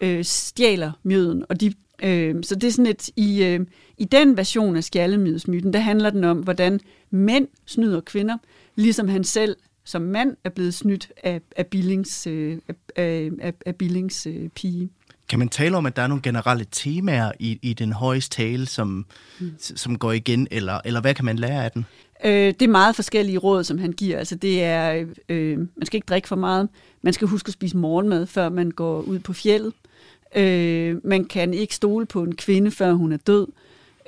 [0.00, 3.60] øh, stjæler mjøden, og de Øh, så det er sådan et, i, øh,
[3.98, 8.38] i den version af skjallemydsmyten, der handler den om, hvordan mænd snyder kvinder,
[8.76, 12.58] ligesom han selv som mand er blevet snydt af, af Billings, øh,
[12.96, 14.88] af, af, af Billings øh, pige.
[15.28, 18.66] Kan man tale om, at der er nogle generelle temaer i, i den højeste tale,
[18.66, 19.06] som,
[19.40, 19.54] mm.
[19.58, 21.84] som går igen, eller, eller hvad kan man lære af den?
[22.24, 24.18] Øh, det er meget forskellige råd, som han giver.
[24.18, 26.68] Altså det er, øh, man skal ikke drikke for meget.
[27.02, 29.72] Man skal huske at spise morgenmad, før man går ud på fjellet.
[29.74, 29.91] Øh,
[31.04, 33.46] man kan ikke stole på en kvinde, før hun er død.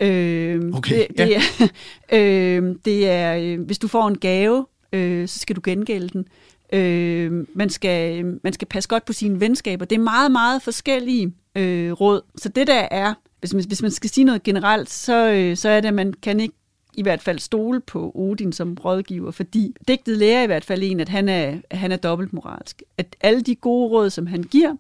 [0.01, 1.43] Øh, okay, det, det, ja.
[1.59, 1.69] er,
[2.19, 6.27] øh, det er, øh, hvis du får en gave, øh, så skal du gengælde den.
[6.73, 9.85] Øh, man, skal, man skal passe godt på sine venskaber.
[9.85, 12.21] Det er meget, meget forskellige øh, råd.
[12.37, 15.69] Så det der er, hvis man, hvis man skal sige noget generelt, så, øh, så
[15.69, 16.55] er det, at man kan ikke
[16.97, 21.01] i hvert fald stole på Odin som rådgiver, fordi digtet lærer i hvert fald en,
[21.01, 22.83] at han er, han er dobbeltmoralsk.
[22.99, 24.77] At alle de gode råd, som han giver,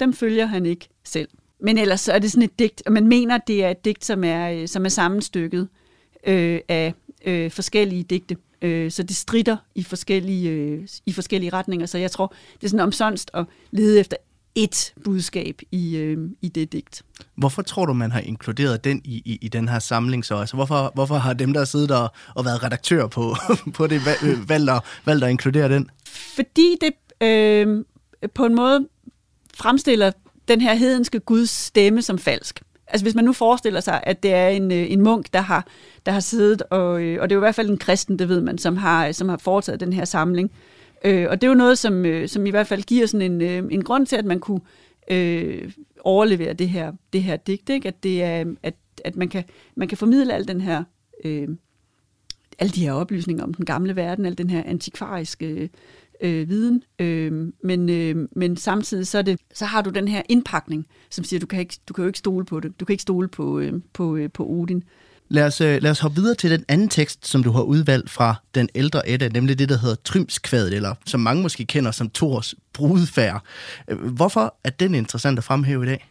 [0.00, 1.28] dem følger han ikke selv.
[1.60, 4.04] Men ellers så er det sådan et digt, og man mener, det er et digt,
[4.04, 5.68] som er, øh, som er sammenstykket
[6.26, 8.36] øh, af øh, forskellige digte.
[8.62, 11.86] Øh, så det strider i forskellige, øh, i forskellige retninger.
[11.86, 14.16] Så jeg tror, det er sådan omsonst at lede efter
[14.54, 17.02] et budskab i, øh, i det digt.
[17.34, 20.36] Hvorfor tror du, man har inkluderet den i, i, i den her samling så?
[20.36, 23.36] Altså, hvorfor, hvorfor har dem, der siddet og, og været redaktør på,
[23.74, 24.00] på det,
[24.48, 25.90] valgt at, valgt at inkludere den?
[26.34, 26.90] Fordi det
[27.26, 27.84] øh,
[28.34, 28.88] på en måde
[29.58, 30.12] fremstiller
[30.48, 32.62] den her hedenske Guds stemme som falsk.
[32.86, 35.66] Altså hvis man nu forestiller sig, at det er en, øh, en munk, der har,
[36.06, 38.28] der har siddet, og, øh, og det er jo i hvert fald en kristen, det
[38.28, 40.50] ved man, som har, øh, som har foretaget den her samling.
[41.04, 43.84] Øh, og det er jo noget, som, som i hvert fald giver sådan en, en
[43.84, 44.60] grund til, at man kunne
[45.10, 47.88] øh, overlevere det her, det her digt, ikke?
[47.88, 49.44] at, det er, at, at man, kan,
[49.74, 50.84] man kan formidle al den her,
[51.24, 51.48] øh,
[52.58, 55.70] alle de her oplysninger om den gamle verden, al den her antikvariske
[56.20, 60.22] øh, viden, øh, men, øh, men samtidig så, er det, så har du den her
[60.28, 62.80] indpakning, som siger, du kan, ikke, du kan jo ikke stole på det.
[62.80, 64.84] Du kan ikke stole på, øh, på, øh, på Odin.
[65.28, 68.10] Lad os, øh, lad os hoppe videre til den anden tekst, som du har udvalgt
[68.10, 72.10] fra den ældre Edda, nemlig det, der hedder Trymskvadet, eller som mange måske kender som
[72.10, 73.42] Thors brudfærd.
[73.88, 76.08] Øh, hvorfor er den interessant at fremhæve i dag?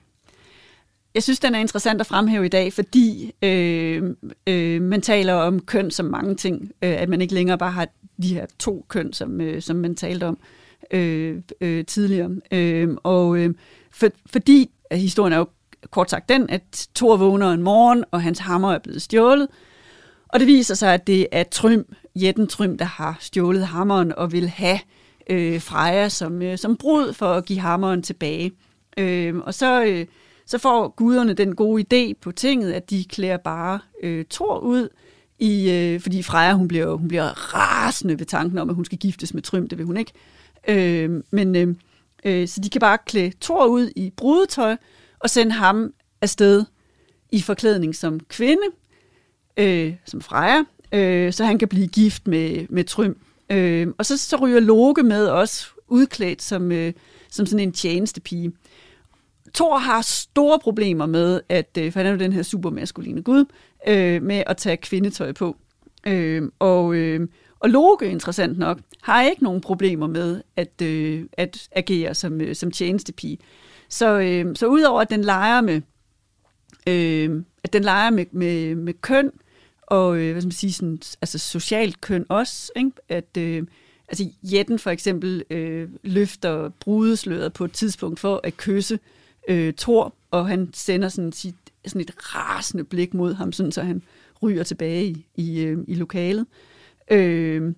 [1.17, 4.15] Jeg synes, den er interessant at fremhæve i dag, fordi øh,
[4.47, 6.71] øh, man taler om køn som mange ting.
[6.81, 7.87] Øh, at man ikke længere bare har
[8.21, 10.37] de her to køn, som, øh, som man talte om
[10.91, 12.29] øh, øh, tidligere.
[12.51, 13.55] Øh, og øh,
[13.91, 15.47] for, fordi at historien er jo
[15.91, 19.47] kort sagt den, at Thor vågner en morgen, og hans hammer er blevet stjålet.
[20.27, 21.83] Og det viser sig, at det er Trym,
[22.15, 24.79] Jetten Trym, der har stjålet hammeren og vil have
[25.29, 28.51] øh, Freja som, øh, som brud for at give hammeren tilbage.
[28.97, 30.05] Øh, og så, øh,
[30.47, 34.89] så får guderne den gode idé på tinget, at de klæder bare øh, Thor ud,
[35.39, 38.97] i, øh, fordi Freja hun bliver, hun bliver rasende ved tanken om, at hun skal
[38.97, 40.11] giftes med Trym, det vil hun ikke.
[40.67, 41.75] Øh, men øh,
[42.25, 44.75] øh, så de kan bare klæde Thor ud i brudetøj,
[45.19, 46.65] og sende ham afsted
[47.31, 48.63] i forklædning som kvinde,
[49.57, 53.15] øh, som Freja, øh, så han kan blive gift med, med Trym.
[53.49, 56.93] Øh, og så, så ryger Loke med også udklædt som, øh,
[57.29, 58.51] som sådan en tjenestepige.
[59.53, 63.45] Thor har store problemer med, at, øh, for han er jo den her supermaskuline gud,
[63.87, 65.57] øh, med at tage kvindetøj på.
[66.07, 67.27] Øh, og, øh,
[67.59, 72.55] og Loke, interessant nok, har ikke nogen problemer med at, øh, at agere som, øh,
[72.55, 73.37] som tjenestepige.
[73.89, 75.81] Så, øh, så udover at den leger med,
[76.87, 79.31] øh, at den leger med, med, med køn,
[79.81, 82.91] og øh, hvad skal man sige, sådan, altså socialt køn også, ikke?
[83.09, 83.63] at øh,
[84.07, 88.99] altså Jetten for eksempel øh, løfter brudesløret på et tidspunkt for at kysse øh,
[89.77, 91.55] Thor, og han sender sådan, sit,
[91.85, 94.01] sådan et rasende blik mod ham, sådan, så han
[94.41, 96.45] ryger tilbage i, i, øh, i lokalet.
[97.11, 97.73] Øh,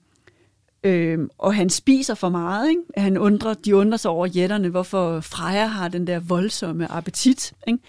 [0.83, 2.69] Øh, og han spiser for meget.
[2.69, 2.81] Ikke?
[2.97, 7.53] Han undrer, de undrer sig over jætterne, hvorfor Freja har den der voldsomme appetit.
[7.67, 7.79] Ikke?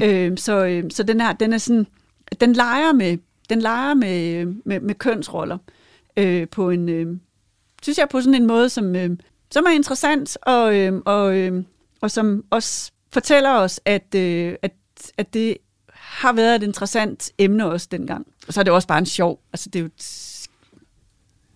[0.26, 1.86] øh, så øh, så den, her, den er sådan,
[2.40, 3.18] den leger med,
[3.48, 5.58] den leger med, med, med kønsroller
[6.16, 7.16] øh, på en, øh,
[7.82, 9.10] synes jeg, på sådan en måde, som, øh,
[9.50, 11.64] som er interessant, og, øh, og, øh,
[12.00, 14.72] og som også fortæller os, at, øh, at,
[15.18, 15.56] at det
[15.92, 18.26] har været et interessant emne også dengang.
[18.48, 19.90] Og så er det også bare en sjov, altså det er jo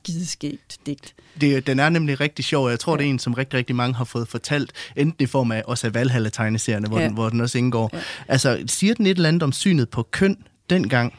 [0.03, 1.15] skideskægt digt.
[1.41, 2.99] Det, den er nemlig rigtig sjov, og jeg tror, ja.
[2.99, 5.87] det er en, som rigtig, rigtig mange har fået fortalt, enten i form af også
[5.87, 7.05] af Valhalla-tegneserierne, hvor, ja.
[7.05, 7.91] den, hvor den også indgår.
[7.93, 8.01] Ja.
[8.29, 10.37] Altså, siger den et eller andet om synet på køn
[10.71, 11.15] dengang?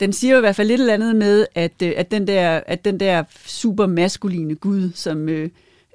[0.00, 2.60] Den siger jo i hvert fald lidt eller andet med, at, øh, at, den, der,
[2.66, 5.28] at den der super maskuline gud, som...
[5.28, 5.50] Øh,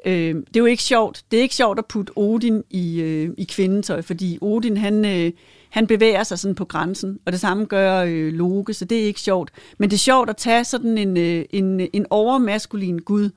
[0.05, 1.23] øh, det er jo ikke sjovt.
[1.31, 5.05] Det er ikke sjovt at putte Odin i, øh, i kvindetøj, fordi Odin, han...
[5.05, 5.31] Øh,
[5.69, 9.05] han bevæger sig sådan på grænsen, og det samme gør øh, Loke, så det er
[9.05, 9.51] ikke sjovt.
[9.77, 13.29] Men det er sjovt at tage sådan en, øh, en, en overmaskulin gud,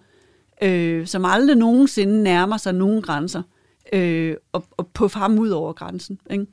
[0.62, 3.42] øh, som aldrig nogensinde nærmer sig nogen grænser,
[3.92, 6.18] øh, og, og puffe ham ud over grænsen.
[6.30, 6.46] Ikke?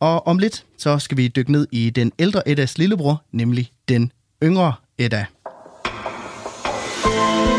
[0.00, 4.12] Og om lidt, så skal vi dykke ned i den ældre Eddas lillebror, nemlig den
[4.42, 5.26] yngre Edda.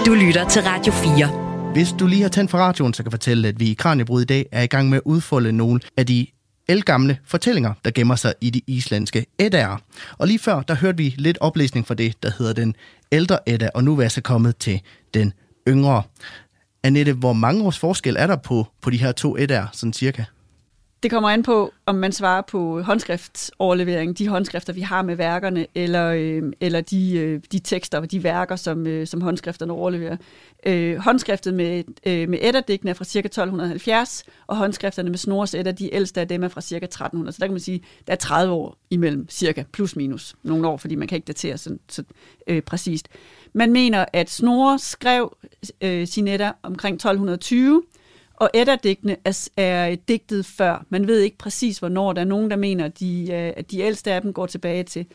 [0.05, 1.46] Du lytter til Radio 4.
[1.73, 4.21] Hvis du lige har tændt for radioen, så kan jeg fortælle, at vi i Kranjebrud
[4.21, 6.27] i dag er i gang med at udfolde nogle af de
[6.67, 9.77] elgamle fortællinger, der gemmer sig i de islandske eddaer.
[10.17, 12.75] Og lige før, der hørte vi lidt oplæsning fra det, der hedder den
[13.11, 14.81] ældre edda, og nu er jeg så kommet til
[15.13, 15.33] den
[15.67, 16.03] yngre.
[16.83, 20.23] Annette, hvor mange års forskel er der på, på de her to eddaer, sådan cirka?
[21.03, 25.67] Det kommer an på, om man svarer på håndskriftsoverlevering, de håndskrifter, vi har med værkerne,
[25.75, 30.17] eller, øh, eller de, øh, de tekster og de værker, som, øh, som håndskrifterne overleverer.
[30.65, 33.27] Øh, håndskriftet med, øh, med Edda-digtene er fra ca.
[33.27, 36.75] 1270, og håndskrifterne med Snores ætter, de ældste af dem er fra ca.
[36.75, 37.35] 1300.
[37.35, 40.77] Så der kan man sige, der er 30 år imellem, cirka, plus minus nogle år,
[40.77, 42.03] fordi man kan ikke datere sådan, så
[42.47, 43.07] øh, præcist.
[43.53, 45.37] Man mener, at Snore skrev
[45.81, 47.83] øh, sin Edda omkring 1220,
[48.37, 50.85] og Edda-digtene er, er digtet før.
[50.89, 52.13] Man ved ikke præcis, hvornår.
[52.13, 54.83] Der er nogen, der mener, at de, øh, at de ældste af dem går tilbage
[54.83, 55.05] til,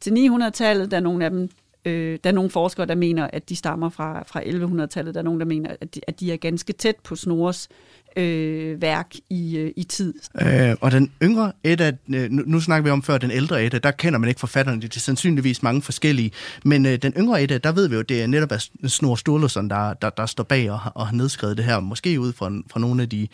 [0.00, 0.90] til 900-tallet.
[0.90, 1.48] Der er nogle af dem,
[1.84, 5.14] Øh, der er nogle forskere, der mener, at de stammer fra, fra 1100-tallet.
[5.14, 7.68] Der er nogen, der mener, at de, at de er ganske tæt på Snores
[8.16, 10.14] øh, værk i, øh, i tid.
[10.42, 13.78] Øh, og den yngre Edda, øh, nu, nu snakker vi om før den ældre Edda,
[13.78, 16.30] der kender man ikke forfatterne, det er sandsynligvis mange forskellige,
[16.64, 18.52] men øh, den yngre Edda, der ved vi jo, det er netop
[18.86, 22.32] Snor Sturluson, der, der, der står bag og, og har nedskrevet det her, måske ud
[22.32, 23.28] fra, fra nogle af de,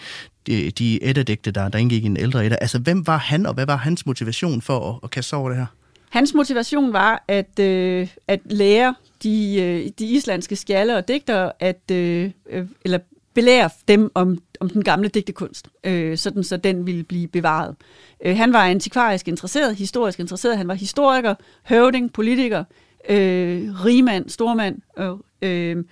[0.47, 2.57] de, de Edda-digte, der, der indgik i en ældre Edda.
[2.61, 5.59] Altså, hvem var han, og hvad var hans motivation for at, at kaste over det
[5.59, 5.67] her?
[6.11, 11.91] Hans motivation var at, øh, at lære de, øh, de islandske skjalde og digtere, at,
[11.93, 12.99] øh, øh eller
[13.38, 17.77] belære dem om, om den gamle digtekunst, øh, sådan så den ville blive bevaret.
[18.24, 22.64] Øh, han var antikvarisk interesseret, historisk interesseret, han var historiker, høvding, politiker,
[23.09, 25.85] øh, rigmand, stormand, og øh,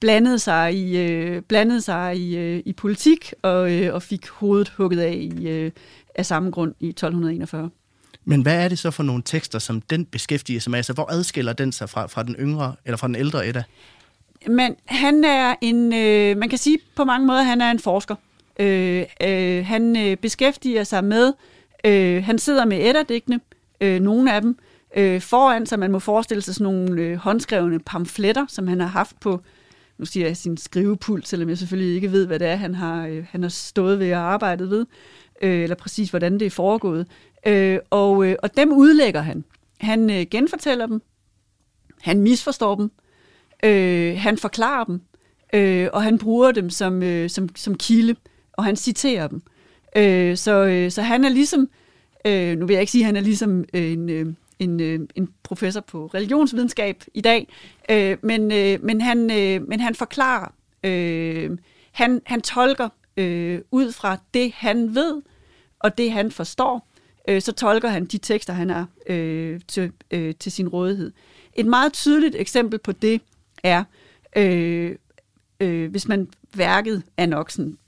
[0.00, 4.68] blandede sig i, øh, blandede sig i, øh, i politik og, øh, og fik hovedet
[4.68, 5.70] hugget af i, øh,
[6.14, 7.70] af samme grund i 1241.
[8.24, 10.78] Men hvad er det så for nogle tekster, som den beskæftiger sig med?
[10.78, 13.64] Altså, hvor adskiller den sig fra, fra den yngre eller fra den ældre Edda?
[14.46, 18.14] Men han er en, øh, man kan sige på mange måder, han er en forsker.
[18.60, 21.32] Øh, øh, han øh, beskæftiger sig med,
[21.84, 23.40] øh, han sidder med Edda-digtene,
[23.80, 24.58] øh, nogle af dem,
[24.96, 25.78] øh, foran sig.
[25.78, 29.40] Man må forestille sig sådan nogle øh, håndskrevne pamfletter, som han har haft på,
[29.98, 33.06] nu siger jeg sin skrivepult, selvom jeg selvfølgelig ikke ved, hvad det er, han har,
[33.06, 34.86] øh, han har stået ved og arbejdet ved,
[35.42, 37.06] øh, eller præcis hvordan det er foregået.
[37.46, 39.44] Øh, og, øh, og dem udlægger han.
[39.80, 41.02] Han øh, genfortæller dem,
[42.00, 42.90] han misforstår dem,
[43.64, 45.00] øh, han forklarer dem,
[45.52, 48.16] øh, og han bruger dem som, øh, som, som kilde,
[48.52, 49.42] og han citerer dem.
[49.96, 51.68] Øh, så, øh, så han er ligesom,
[52.24, 54.26] øh, nu vil jeg ikke sige, at han er ligesom øh, en, øh,
[54.58, 57.48] en, øh, en professor på religionsvidenskab i dag,
[57.90, 60.52] øh, men, øh, men, han, øh, men han forklarer,
[60.84, 61.58] øh,
[61.92, 65.22] han, han tolker øh, ud fra det, han ved,
[65.78, 66.88] og det, han forstår,
[67.28, 71.12] øh, så tolker han de tekster, han har øh, til, øh, til sin rådighed.
[71.54, 73.20] Et meget tydeligt eksempel på det
[73.66, 73.84] er,
[74.36, 74.96] øh,
[75.60, 77.78] øh, hvis man værket er nok sådan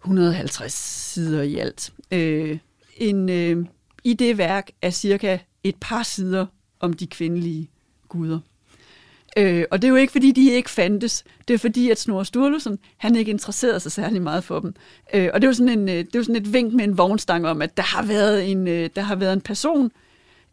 [0.00, 1.92] 150 sider i alt.
[2.10, 2.58] Øh,
[2.96, 3.66] en, øh,
[4.04, 6.46] I det værk er cirka et par sider
[6.80, 7.70] om de kvindelige
[8.08, 8.40] guder.
[9.36, 11.24] Øh, og det er jo ikke, fordi de ikke fandtes.
[11.48, 14.74] Det er fordi, at Snorre Sturluson, han ikke interesserede sig særlig meget for dem.
[15.14, 16.84] Øh, og det er, jo sådan en, øh, det er jo sådan et vink med
[16.84, 19.90] en vognstang om, at der har været en, øh, der har været en person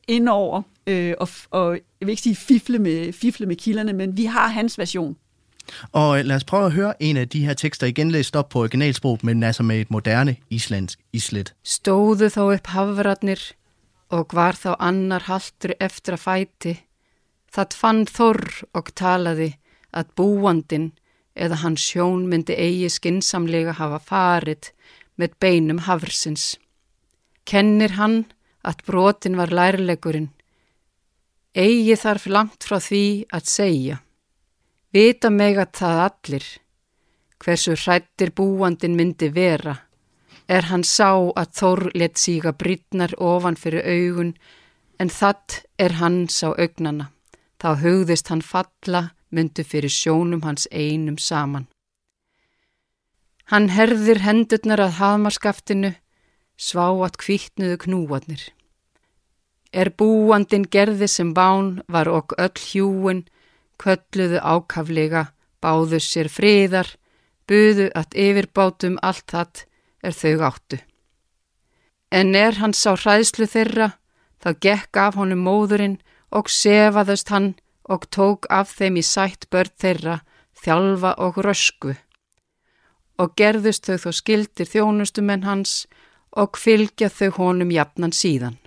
[0.08, 4.26] indover, øh, og, og jeg vil ikke sige fifle med, fifle med kilderne, men vi
[4.26, 5.16] har hans version.
[5.92, 8.50] Og øh, lad os prøve at høre en af de her tekster igen læst op
[8.50, 11.54] på originalsprog, men altså med et moderne islandsk islet.
[11.68, 13.40] Stóðu þá upp hafratnir
[14.10, 16.74] og var þá annar haltur eftir að fæti
[17.52, 19.50] Það fann Þorr og talaði
[19.92, 20.92] að búandin
[21.36, 24.72] eða hans sjón myndi eigi skinsamlega hafa farit
[25.20, 26.56] með beinum hafrsins.
[27.44, 28.24] Kennir hann
[28.64, 30.30] að brotin var lærlegurinn.
[31.52, 33.98] Eigi þarf langt frá því að segja.
[34.96, 36.46] Vita meg að það allir,
[37.44, 39.76] hversu hrættir búandin myndi vera,
[40.48, 44.34] er hann sá að Þorr let síga brýtnar ofan fyrir augun
[45.00, 47.12] en það er hann sá augnana.
[47.60, 51.68] Þá hugðist hann falla myndu fyrir sjónum hans einum saman.
[53.52, 55.94] Hann herðir hendurnar að haðmarskaftinu,
[56.56, 58.44] svá að kvítnuðu knúarnir.
[59.72, 63.22] Er búandin gerði sem bán var okk öll hjúin,
[63.80, 65.32] kölluðu ákaflega,
[65.64, 66.90] báðu sér friðar,
[67.48, 69.66] buðu að yfirbátum allt það
[70.04, 70.80] er þau áttu.
[72.12, 73.94] En er hann sá hræðslu þeirra,
[74.44, 76.00] þá gekk af honum móðurinn
[76.36, 77.54] og sefaðust hann
[77.88, 80.18] og tók af þeim í sætt börn þeirra,
[80.64, 81.96] þjálfa og rösku.
[83.22, 85.86] Og gerðust þau þó skildir þjónustumenn hans
[86.36, 88.60] og fylgja þau honum jafnan síðan.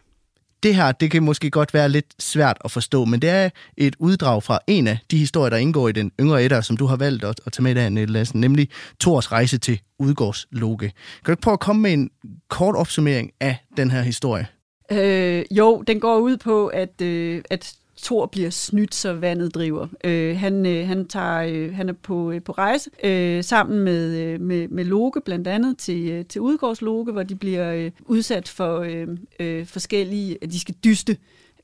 [0.65, 3.97] Det her, det kan måske godt være lidt svært at forstå, men det er et
[3.99, 6.97] uddrag fra en af de historier, der indgår i den yngre etter, som du har
[6.97, 8.69] valgt at, at tage med i dag, Lassen, nemlig
[9.01, 10.79] Thors rejse til Udgårdsloge.
[10.79, 10.93] Kan
[11.27, 12.11] du ikke prøve at komme med en
[12.49, 14.47] kort opsummering af den her historie?
[14.93, 19.87] Øh, jo, den går ud på, at, øh, at Thor bliver snydt, så vandet driver.
[20.05, 24.17] Øh, han, øh, han, tager, øh, han er på, øh, på rejse øh, sammen med,
[24.17, 28.49] øh, med, med Loke, blandt andet til, øh, til Udgårdsloke, hvor de bliver øh, udsat
[28.49, 29.09] for øh,
[29.41, 31.17] øh, forskellige, at de skal dyste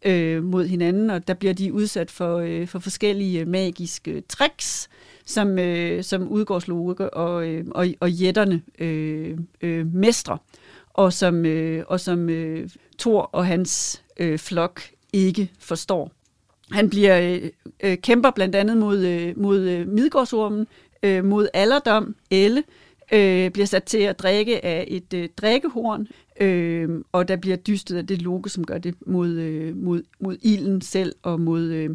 [0.05, 4.89] øh, mod hinanden, og der bliver de udsat for, øh, for forskellige øh, magiske tricks,
[5.25, 10.39] som, øh, som Udgårdsloke og, øh, og, og jætterne øh, øh, mestre,
[10.89, 12.69] og som, øh, og som øh,
[12.99, 16.13] Thor og hans øh, flok ikke forstår.
[16.73, 17.51] Han bliver øh,
[17.85, 20.67] øh, kæmper blandt andet mod, øh, mod øh, Midgårdsormen,
[21.03, 22.63] øh, mod alderdom, Elle,
[23.13, 26.07] øh, bliver sat til at drikke af et øh, drikkehorn,
[26.41, 30.37] øh, og der bliver dystet af det Loke, som gør det mod, øh, mod, mod
[30.43, 31.91] ilden selv, og mod, øh,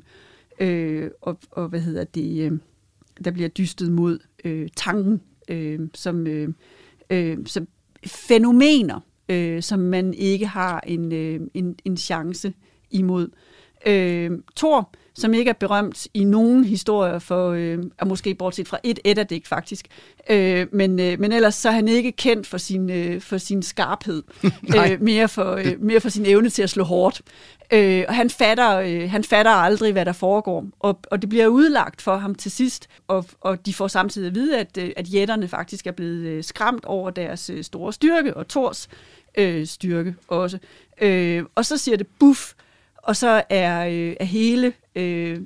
[0.60, 2.52] øh, og, og hvad hedder det, øh,
[3.24, 6.50] der bliver dystet mod øh, tanken, øh, som, øh,
[7.10, 7.68] øh, som
[8.06, 9.00] fænomener,
[9.30, 12.54] øh, som man ikke har en, øh, en, en chance
[12.92, 13.30] imod.
[13.86, 18.78] Øh, Thor, som ikke er berømt i nogen historier for, øh, og måske bortset fra
[18.84, 19.88] et etterdigt faktisk,
[20.30, 23.64] øh, men, øh, men ellers så er han ikke kendt for sin, øh, for sin
[23.64, 24.24] skarphed,
[24.78, 27.22] øh, mere, for, øh, mere for sin evne til at slå hårdt.
[27.74, 31.48] Øh, og han fatter, øh, han fatter aldrig, hvad der foregår, og, og det bliver
[31.48, 35.14] udlagt for ham til sidst, og, og de får samtidig at vide, at, øh, at
[35.14, 38.88] jætterne faktisk er blevet øh, skræmt over deres øh, store styrke, og Thors
[39.38, 40.58] øh, styrke også.
[41.02, 42.54] Øh, og så siger det buff,
[43.06, 45.40] og så er, øh, er hele øh,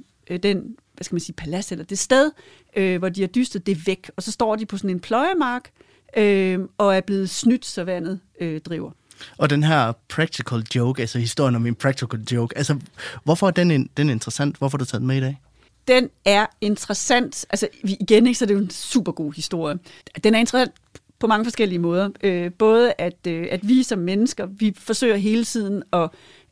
[0.44, 2.32] den, hvad skal man sige, palads eller det sted,
[2.76, 4.12] øh, hvor de har dystet, det er væk.
[4.18, 5.72] Og så står de på sådan en pløjemark,
[6.18, 8.92] øh, og er blevet snydt, så vandet øh, driver.
[9.38, 12.80] Og den her practical joke, altså historien om en practical joke, altså
[13.24, 14.58] hvorfor er den, den interessant?
[14.58, 15.42] Hvorfor har du taget den med i dag?
[15.88, 19.80] Den er interessant, altså igen, ikke, så det er jo en super god historie.
[20.24, 20.74] Den er interessant
[21.20, 22.10] på mange forskellige måder.
[22.24, 26.10] Øh, både at, øh, at vi som mennesker, vi forsøger hele tiden at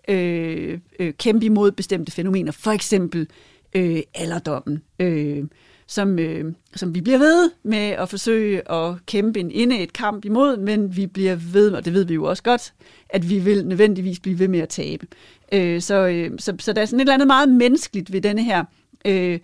[0.08, 2.52] øh, øh, kæmpe imod bestemte fænomener.
[2.52, 3.28] For eksempel
[3.74, 5.44] øh, alderdommen, øh,
[5.88, 10.26] som, øh, som vi bliver ved med at forsøge at kæmpe en inde et kamp
[10.26, 12.74] imod, men vi bliver ved, og det ved vi jo også godt,
[13.10, 15.08] at vi vil nødvendigvis blive ved med at tabe.
[15.52, 18.44] Øh, så, øh, så, så der er sådan et eller andet meget menneskeligt ved denne
[18.44, 18.64] her
[19.06, 19.40] øh,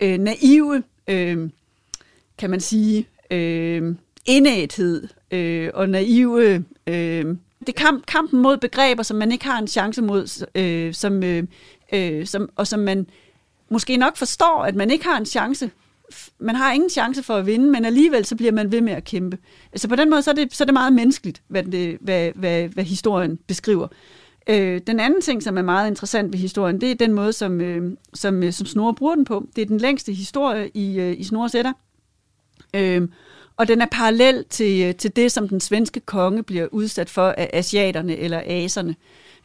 [0.00, 1.50] øh, naive, øh,
[2.38, 3.94] kan man sige, øh,
[4.26, 7.36] indæthed øh, og naive øh,
[7.66, 11.22] det er kamp, kampen mod begreber, som man ikke har en chance mod, øh, som,
[11.22, 11.44] øh,
[11.92, 13.06] øh, som, og som man
[13.68, 15.70] måske nok forstår, at man ikke har en chance.
[16.38, 19.04] Man har ingen chance for at vinde, men alligevel så bliver man ved med at
[19.04, 19.38] kæmpe.
[19.72, 22.30] Altså på den måde, så er det, så er det meget menneskeligt, hvad, det, hvad,
[22.34, 23.88] hvad, hvad historien beskriver.
[24.48, 27.60] Øh, den anden ting, som er meget interessant ved historien, det er den måde, som,
[27.60, 29.46] øh, som, øh, som Snorre bruger den på.
[29.56, 31.72] Det er den længste historie i, øh, i Snorres Ætter.
[32.74, 33.08] Øh,
[33.56, 37.28] og den er parallel til, øh, til det, som den svenske konge bliver udsat for
[37.28, 38.96] af asiaterne eller aserne.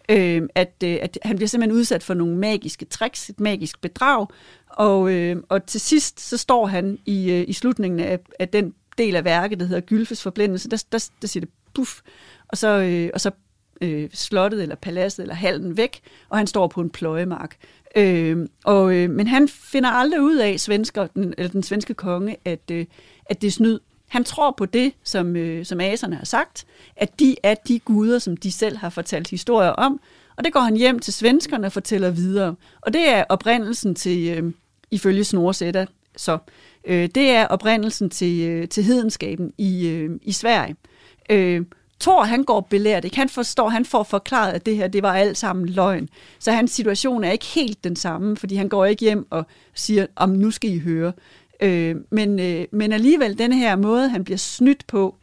[0.09, 4.27] Øh, at, øh, at han bliver simpelthen udsat for nogle magiske tricks, et magisk bedrag,
[4.69, 8.73] og, øh, og til sidst så står han i, øh, i slutningen af, af den
[8.97, 12.01] del af værket, der hedder Gylfes forblændelse, der, der, der siger det puff,
[12.47, 13.31] og så, øh, og så
[13.81, 15.99] øh, slottet eller paladset eller hallen væk,
[16.29, 17.57] og han står på en pløjemark.
[17.95, 22.37] Øh, og, øh, men han finder aldrig ud af, svensker, den, eller den svenske konge,
[22.45, 22.85] at, øh,
[23.25, 23.79] at det er snyd.
[24.11, 28.19] Han tror på det, som, øh, som aserne har sagt, at de er de guder,
[28.19, 29.99] som de selv har fortalt historier om,
[30.37, 32.55] og det går han hjem til svenskerne og fortæller videre.
[32.81, 34.53] Og det er oprindelsen til, øh,
[34.91, 35.85] ifølge Snorsætter,
[36.17, 36.37] så
[36.87, 40.75] øh, det er oprindelsen til, øh, til hedenskaben i, øh, i Sverige.
[41.29, 41.65] Øh,
[41.99, 43.17] Thor, han går belært, ikke?
[43.17, 46.09] Han forstår, han får forklaret, at det her, det var alt sammen løgn.
[46.39, 50.05] Så hans situation er ikke helt den samme, fordi han går ikke hjem og siger,
[50.15, 51.13] om nu skal I høre.
[51.61, 55.15] Øh, men, øh, men alligevel, den her måde, han bliver snydt på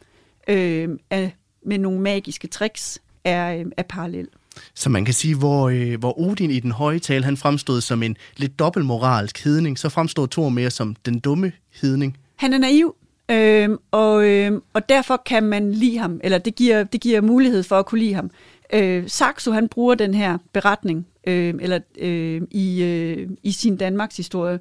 [0.49, 1.37] øh, af,
[1.67, 4.29] med nogle magiske tricks, er, øh, er parallel.
[4.75, 8.03] Så man kan sige, hvor, øh, hvor Odin i den høje tale, han fremstod som
[8.03, 12.17] en lidt dobbeltmoralsk hedning, så fremstod Thor mere som den dumme hedning.
[12.37, 12.95] Han er naiv,
[13.31, 17.63] øh, og, øh, og derfor kan man lide ham, eller det giver, det giver mulighed
[17.63, 18.31] for at kunne lide ham.
[18.73, 24.17] Øh, Saxo, han bruger den her beretning øh, eller øh, i, øh, i sin Danmarks
[24.17, 24.59] historie,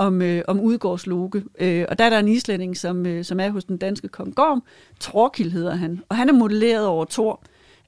[0.00, 1.42] om, øh, om udgårdsloge.
[1.60, 4.34] Øh, og der er der en islænding, som, øh, som er hos den danske kong
[4.34, 4.62] Gorm.
[5.00, 7.42] Torkild hedder han, og han er modelleret over Thor,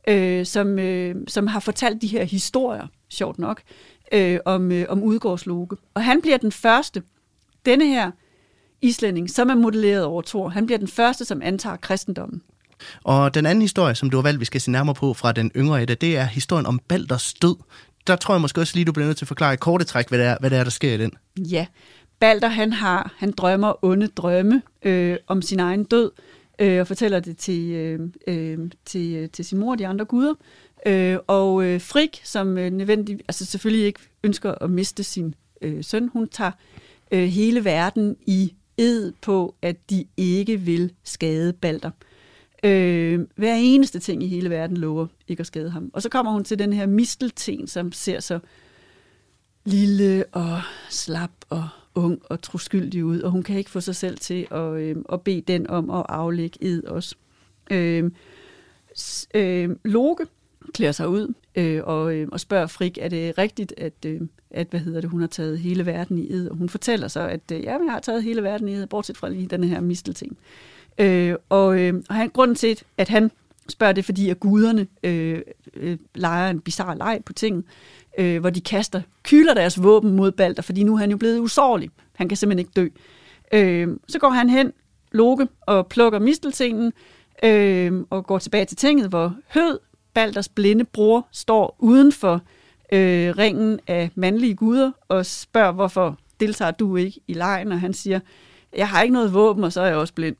[0.08, 3.62] øh, som, øh, som har fortalt de her historier, sjovt nok,
[4.12, 5.68] øh, om, øh, om udgårdsloge.
[5.94, 7.02] Og han bliver den første,
[7.66, 8.10] denne her
[8.82, 12.42] islænding, som er modelleret over Thor, han bliver den første, som antager kristendommen.
[13.04, 15.50] Og den anden historie, som du har valgt, vi skal se nærmere på fra den
[15.56, 17.56] yngre Edda, det er historien om Balders død.
[18.06, 20.08] Der tror jeg måske også lige, du bliver nødt til at forklare i korte træk,
[20.08, 21.12] hvad det er, hvad det er der sker i den.
[21.38, 21.66] Ja,
[22.22, 26.10] Balder han har, han drømmer onde drømme øh, om sin egen død,
[26.58, 30.04] øh, og fortæller det til, øh, øh til, øh, til sin mor og de andre
[30.04, 30.34] guder.
[30.86, 35.84] Øh, og øh, Frik, som øh, nødvendig, altså selvfølgelig ikke ønsker at miste sin øh,
[35.84, 36.50] søn, hun tager
[37.12, 41.90] øh, hele verden i ed på, at de ikke vil skade Balder.
[42.64, 45.90] Øh, hver eneste ting i hele verden lover ikke at skade ham.
[45.92, 48.38] Og så kommer hun til den her mistelten, som ser så
[49.64, 50.60] lille og
[50.90, 54.74] slap og ung og troskyldig ud, og hun kan ikke få sig selv til at,
[54.74, 57.14] øh, at bede den om at aflægge ed også.
[57.70, 58.10] Øh,
[59.34, 60.26] øh, Loke
[60.74, 64.20] klæder sig ud øh, og, øh, og spørger Frik, er det rigtigt, at, øh,
[64.50, 66.48] at hvad hedder det, hun har taget hele verden i ed?
[66.48, 69.16] Og hun fortæller så, at øh, ja, jeg har taget hele verden i ed, bortset
[69.16, 70.38] fra lige den her mistelting.
[70.98, 73.30] Øh, og, øh, og han, grunden til, at han
[73.68, 75.42] spørger det, fordi at guderne øh,
[75.74, 77.64] øh, leger en bizarre leg på tinget,
[78.18, 81.38] øh, hvor de kaster, kyler deres våben mod Balder, fordi nu er han jo blevet
[81.38, 81.90] usårlig.
[82.14, 82.88] Han kan simpelthen ikke dø.
[83.52, 84.72] Øh, så går han hen,
[85.12, 86.92] Loke, og plukker misteltenen,
[87.44, 89.78] øh, og går tilbage til tinget, hvor Hød,
[90.14, 92.34] Balders blinde bror, står uden for
[92.92, 97.92] øh, ringen af mandlige guder, og spørger, hvorfor deltager du ikke i lejen, og han
[97.92, 98.20] siger,
[98.76, 100.36] jeg har ikke noget våben, og så er jeg også blind.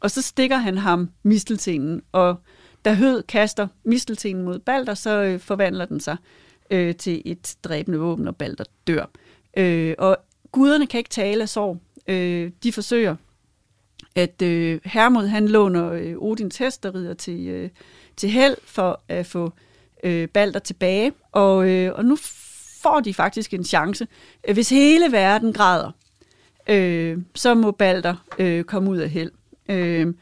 [0.00, 2.36] Og så stikker han ham misteltenen, og
[2.84, 6.16] da Hød kaster misteltenen mod Balder, så øh, forvandler den sig
[6.70, 9.10] øh, til et dræbende våben, og Balder dør.
[9.56, 10.16] Øh, og
[10.52, 11.80] guderne kan ikke tale af sorg.
[12.08, 13.16] Øh, de forsøger
[14.16, 17.70] at øh, Hermod han låner øh, Odins hest og rider til, øh,
[18.16, 19.52] til held for at få
[20.04, 21.12] øh, Balder tilbage.
[21.32, 22.16] Og, øh, og nu
[22.82, 24.06] får de faktisk en chance.
[24.52, 25.90] Hvis hele verden græder,
[26.68, 29.30] øh, så må Balder øh, komme ud af held.
[29.68, 30.14] Øh,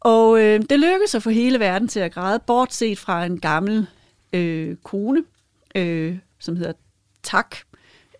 [0.00, 3.86] og øh, det lykkes at få hele verden til at græde, bortset fra en gammel
[4.32, 5.24] øh, kone,
[5.78, 6.72] øh, som hedder
[7.22, 7.56] Tak,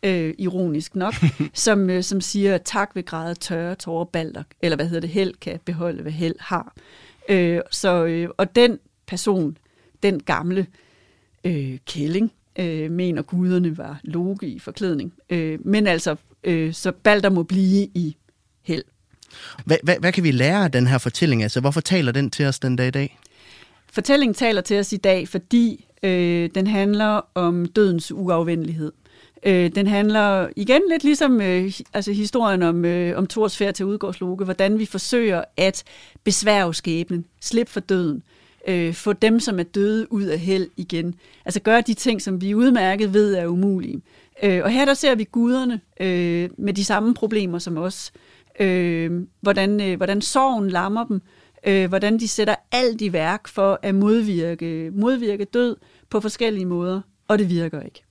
[0.02, 1.14] øh, ironisk nok,
[1.54, 5.10] som, øh, som siger, at tak ved græde tørre tårer balder, eller hvad hedder det,
[5.10, 6.74] held kan beholde, hvad held har.
[7.28, 9.56] Øh, så, øh, og den person,
[10.02, 10.66] den gamle
[11.44, 15.12] øh, kælling, øh, mener guderne var Loke i forklædning.
[15.30, 18.16] Øh, men altså, øh, så Balder må blive i
[18.62, 18.84] held.
[19.64, 21.42] Hvad, hvad, hvad kan vi lære af den her fortælling?
[21.42, 23.18] Altså, hvorfor taler den til os den dag i dag?
[23.92, 28.92] Fortællingen taler til os i dag, fordi øh, den handler om dødens uafvendelighed.
[29.42, 33.86] Øh, den handler igen lidt ligesom øh, altså historien om, øh, om Thors færd til
[33.86, 35.84] Udgårdsloke, hvordan vi forsøger at
[36.24, 38.22] besværge skæbnen, slippe for døden,
[38.68, 41.14] øh, få dem, som er døde, ud af held igen.
[41.44, 44.02] Altså gøre de ting, som vi udmærket ved er umulige.
[44.42, 48.12] Øh, og her der ser vi guderne øh, med de samme problemer som os.
[48.60, 51.22] Øh, hvordan, øh, hvordan sorgen lammer dem, øh,
[51.64, 55.76] hvordan de sætter alt i værk for at modvirke, modvirke død
[56.10, 58.02] på forskellige måder, og det virker ikke.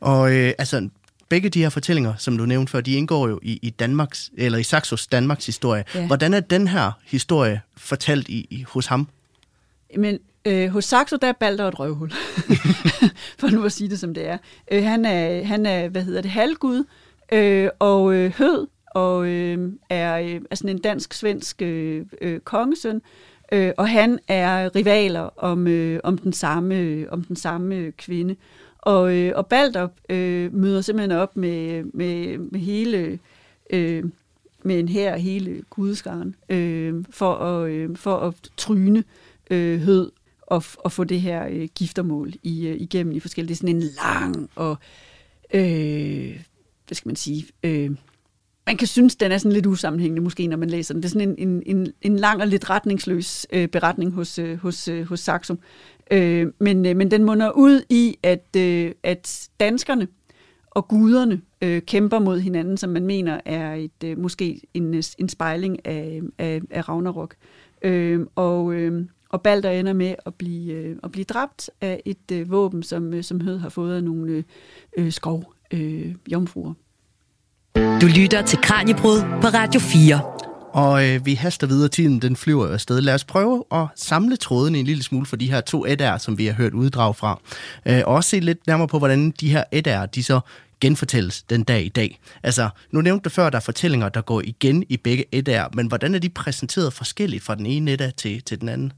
[0.00, 0.88] Og øh, altså,
[1.28, 4.58] begge de her fortællinger, som du nævnte før, de indgår jo i, i Danmarks, eller
[4.58, 5.84] i Saxos Danmarks historie.
[5.94, 6.06] Ja.
[6.06, 9.08] Hvordan er den her historie fortalt i, i, hos ham?
[9.98, 12.12] Men øh, hos Saxo, der er Balder et røvhul.
[13.38, 14.38] For nu at sige det, som det er.
[14.70, 16.84] Øh, han er, han er, hvad hedder det, halvgud,
[17.32, 23.02] øh, og øh, hød, og øh, er, øh, er sådan en dansk-svensk øh, øh, kongesøn,
[23.52, 27.92] øh, og han er rivaler om, øh, om, den samme, øh, om den samme øh,
[27.92, 28.36] kvinde.
[28.78, 33.18] Og, øh, og Balder øh, møder simpelthen op med, med, med hele...
[33.70, 34.04] Øh,
[34.64, 39.04] med en her hele gudeskaren, øh, for, at, øh, for at tryne
[39.50, 40.10] øh, hød
[40.42, 43.48] og, og få det her øh, giftermål i, øh, igennem i forskellige.
[43.48, 44.76] Det er sådan en lang og,
[45.54, 46.40] øh,
[46.86, 47.90] hvad skal man sige, øh,
[48.66, 51.02] man kan synes, den er sådan lidt usammenhængende, måske når man læser den.
[51.02, 54.58] Det er sådan en, en, en, en lang og lidt retningsløs øh, beretning hos, øh,
[54.58, 55.58] hos, øh, hos Saxum.
[56.10, 60.08] Øh, men, øh, men den munder ud i, at, øh, at danskerne
[60.70, 65.02] og guderne øh, kæmper mod hinanden, som man mener er et øh, måske en, øh,
[65.18, 67.34] en spejling af, af, af Ragnarok.
[67.82, 72.32] Øh, og, øh, og Balder ender med at blive, øh, at blive dræbt af et
[72.32, 74.42] øh, våben, som, øh, som Hød har fået af nogle øh,
[74.96, 76.74] øh skov øh, jomfruer.
[77.76, 80.20] Du lytter til Kranjebrud på Radio 4.
[80.72, 83.00] Og øh, vi haster videre, tiden den flyver afsted.
[83.00, 86.38] Lad os prøve at samle trådene en lille smule for de her to eddaer, som
[86.38, 87.40] vi har hørt uddrag fra.
[87.86, 90.40] Øh, og også se lidt nærmere på, hvordan de her eddaer, de så
[90.80, 92.20] genfortælles den dag i dag.
[92.42, 95.68] Altså, nu nævnte du før, at der er fortællinger, der går igen i begge eddaer,
[95.74, 98.92] men hvordan er de præsenteret forskelligt fra den ene edda til, til den anden?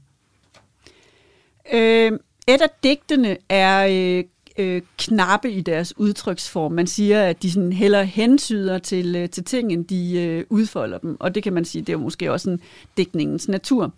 [1.73, 2.11] Øh,
[2.47, 4.23] edda-digtene er øh,
[4.57, 6.71] øh, knappe i deres udtryksform.
[6.71, 10.97] Man siger, at de sådan heller hensyder til, øh, til ting, end de øh, udfolder
[10.97, 11.17] dem.
[11.19, 12.59] Og det kan man sige, det er måske også en
[12.97, 13.93] dækningens natur.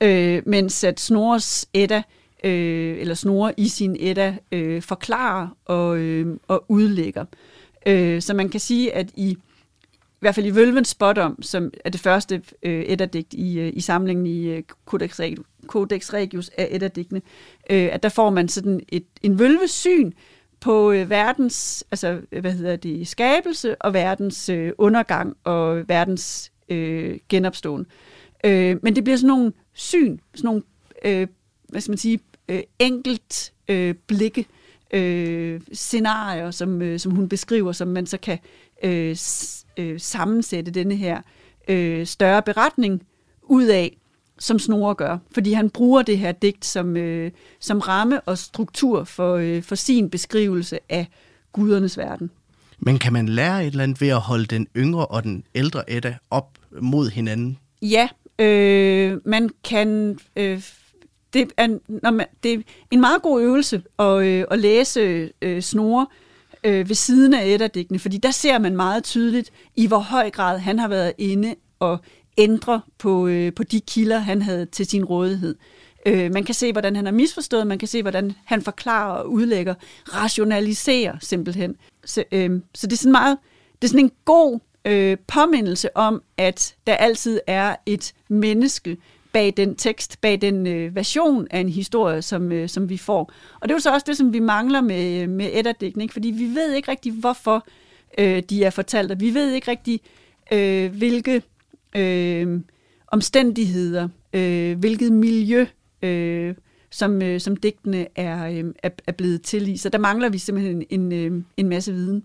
[0.00, 2.02] Øh, mens at Snores Edda,
[2.44, 7.24] øh, eller Snore i sin Edda, øh, forklarer og, øh, og udlægger.
[7.86, 9.38] Øh, så man kan sige, at i
[10.22, 13.80] hvert fald i Vølvens spot om, som er det første øh, etterdigt i, øh, i
[13.80, 15.20] samlingen i øh, Codex,
[15.66, 17.22] Codex Regius af etterdigtene,
[17.70, 20.12] øh, at der får man sådan et, en vølvesyn
[20.60, 27.18] på øh, verdens, altså hvad hedder det, skabelse og verdens øh, undergang og verdens øh,
[27.28, 27.86] genopståen.
[28.44, 30.62] Øh, men det bliver sådan nogle syn, sådan nogle,
[31.04, 31.26] øh,
[31.68, 34.46] hvad skal man sige, øh, enkelt øh, blikke,
[34.92, 38.38] øh, scenarier, som, øh, som hun beskriver, som man så kan
[38.82, 39.16] øh,
[39.76, 41.20] øh, sammensætte denne her
[41.68, 43.02] øh, større beretning
[43.42, 43.96] ud af,
[44.38, 45.18] som Snore gør.
[45.34, 47.30] Fordi han bruger det her digt som, øh,
[47.60, 51.06] som ramme og struktur for, øh, for sin beskrivelse af
[51.52, 52.30] gudernes verden.
[52.78, 55.90] Men kan man lære et eller andet ved at holde den yngre og den ældre
[55.90, 57.58] Edda op mod hinanden?
[57.82, 58.08] Ja,
[58.38, 60.18] øh, man kan...
[60.36, 60.62] Øh,
[61.32, 65.62] det, er, når man, det er en meget god øvelse at, øh, at læse øh,
[65.62, 66.06] snore
[66.64, 70.58] øh, ved siden af Edda-digtene, fordi der ser man meget tydeligt, i hvor høj grad
[70.58, 71.98] han har været inde og
[72.38, 75.54] ændre på, øh, på de kilder, han havde til sin rådighed.
[76.06, 79.30] Øh, man kan se, hvordan han har misforstået, man kan se, hvordan han forklarer og
[79.30, 79.74] udlægger,
[80.14, 81.76] rationaliserer simpelthen.
[82.04, 83.38] Så, øh, så det er sådan meget,
[83.82, 88.96] det er sådan en god øh, påmindelse om, at der altid er et menneske
[89.32, 93.32] bag den tekst, bag den øh, version af en historie, som, øh, som vi får.
[93.60, 96.28] Og det er jo så også det, som vi mangler med, øh, med Edda-digten, fordi
[96.30, 97.66] vi ved ikke rigtig, hvorfor
[98.18, 100.00] øh, de er fortalt, og vi ved ikke rigtig,
[100.52, 101.42] øh, hvilke
[101.96, 102.60] øh,
[103.06, 105.66] omstændigheder, øh, hvilket miljø,
[106.02, 106.54] øh,
[106.90, 109.76] som, øh, som digtene er, øh, er, er blevet til i.
[109.76, 112.24] Så der mangler vi simpelthen en, øh, en masse viden.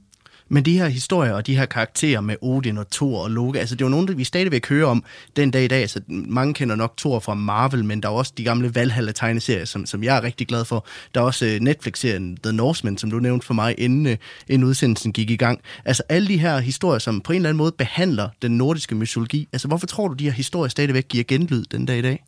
[0.50, 3.76] Men de her historier og de her karakterer med Odin og Thor og Loke, altså
[3.76, 5.04] det er jo nogle, vi stadigvæk hører om
[5.36, 5.82] den dag i dag.
[5.82, 9.86] Altså, mange kender nok Thor fra Marvel, men der er også de gamle Valhalla-tegneserier, som,
[9.86, 10.86] som jeg er rigtig glad for.
[11.16, 14.14] Der er også uh, Netflix-serien The Norseman, som du nævnte for mig, inden, uh,
[14.48, 15.62] inden udsendelsen gik i gang.
[15.86, 19.48] Altså alle de her historier, som på en eller anden måde behandler den nordiske mytologi.
[19.54, 22.24] Altså hvorfor tror du, de her historier stadigvæk giver genlyd den dag i dag?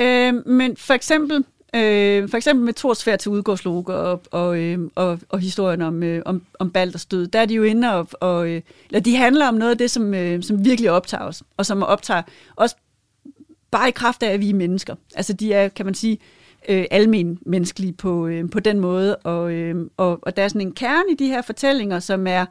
[0.00, 1.44] Øh, men for eksempel
[1.74, 6.02] Øh, for eksempel med Thors færd til udgårdslog og, og, øh, og, og historien om,
[6.02, 9.16] øh, om, om Balders død, der er de jo inde og, og øh, eller de
[9.16, 12.22] handler om noget af det, som, øh, som virkelig optager os, og som optager
[12.56, 12.76] os
[13.70, 14.94] bare i kraft af, at vi er mennesker.
[15.14, 16.18] Altså de er, kan man sige,
[16.68, 20.60] øh, almen menneskelige på, øh, på den måde, og, øh, og, og der er sådan
[20.60, 22.46] en kerne i de her fortællinger, som er,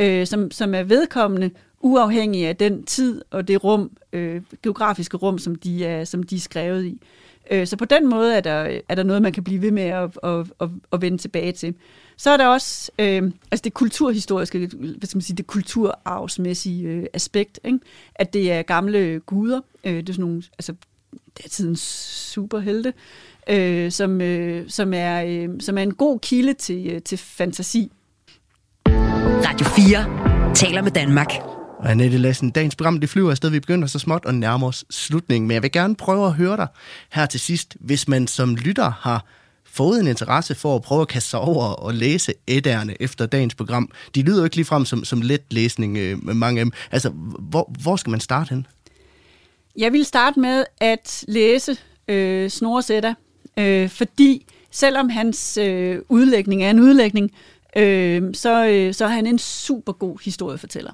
[0.00, 1.50] øh, som, som er vedkommende,
[1.80, 6.36] uafhængig af den tid og det rum, øh, geografiske rum, som de er, som de
[6.36, 6.92] er skrevet i.
[6.92, 9.70] Øh, Øh, så på den måde er der, er der noget, man kan blive ved
[9.70, 11.74] med at, at, at, at vende tilbage til.
[12.16, 17.06] Så er der også øh, altså det kulturhistoriske, hvad skal man sige, det kulturarvsmæssige øh,
[17.12, 17.78] aspekt, ikke?
[18.14, 20.74] at det er gamle guder, øh, det er sådan nogle, altså
[21.36, 21.80] det er tidens
[22.32, 22.92] superhelte,
[23.50, 27.92] øh, som, øh, som, er, øh, som er en god kilde til, øh, til fantasi.
[29.46, 31.32] Radio 4 taler med Danmark.
[31.84, 33.50] Og Annette Lassen, dagens program det flyver afsted.
[33.50, 35.48] Vi begynder så småt og nærmer os slutningen.
[35.48, 36.66] Men jeg vil gerne prøve at høre dig
[37.12, 39.24] her til sidst, hvis man som lytter har
[39.64, 43.54] fået en interesse for at prøve at kaste sig over og læse ædderne efter dagens
[43.54, 43.90] program.
[44.14, 46.72] De lyder jo ikke ligefrem som, som let læsning øh, med mange af dem.
[46.90, 48.66] Altså, hvor, hvor skal man starte hen?
[49.76, 51.76] Jeg vil starte med at læse
[52.08, 53.14] øh, Snorre
[53.56, 57.30] øh, fordi selvom hans øh, udlægning er en udlægning,
[57.76, 60.92] øh, så, øh, så er han en super god historiefortæller.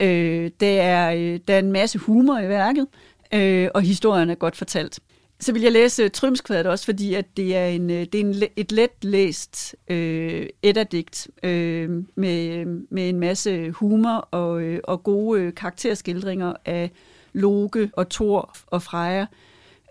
[0.00, 2.86] Øh, det er, øh, der er en masse humor i værket,
[3.34, 5.00] øh, og historien er godt fortalt.
[5.40, 8.20] Så vil jeg læse øh, Trymskvadet også, fordi at det er, en, øh, det er
[8.20, 15.02] en, et let læst øh, etterdigt øh, med, med en masse humor og, øh, og
[15.02, 16.90] gode øh, karakterskildringer af
[17.32, 19.26] Loke og Thor og Freja.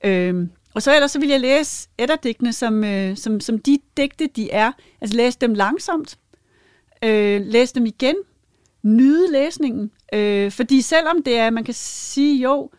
[0.04, 4.28] Øh, og så ellers så vil jeg læse etterdigtene, som, øh, som, som de digte,
[4.36, 4.72] de er.
[5.02, 6.18] Altså læse dem langsomt,
[7.04, 8.16] øh, læse dem igen,
[8.84, 9.92] nyde læsningen.
[10.14, 12.70] Øh, fordi selvom det er, man kan sige, jo,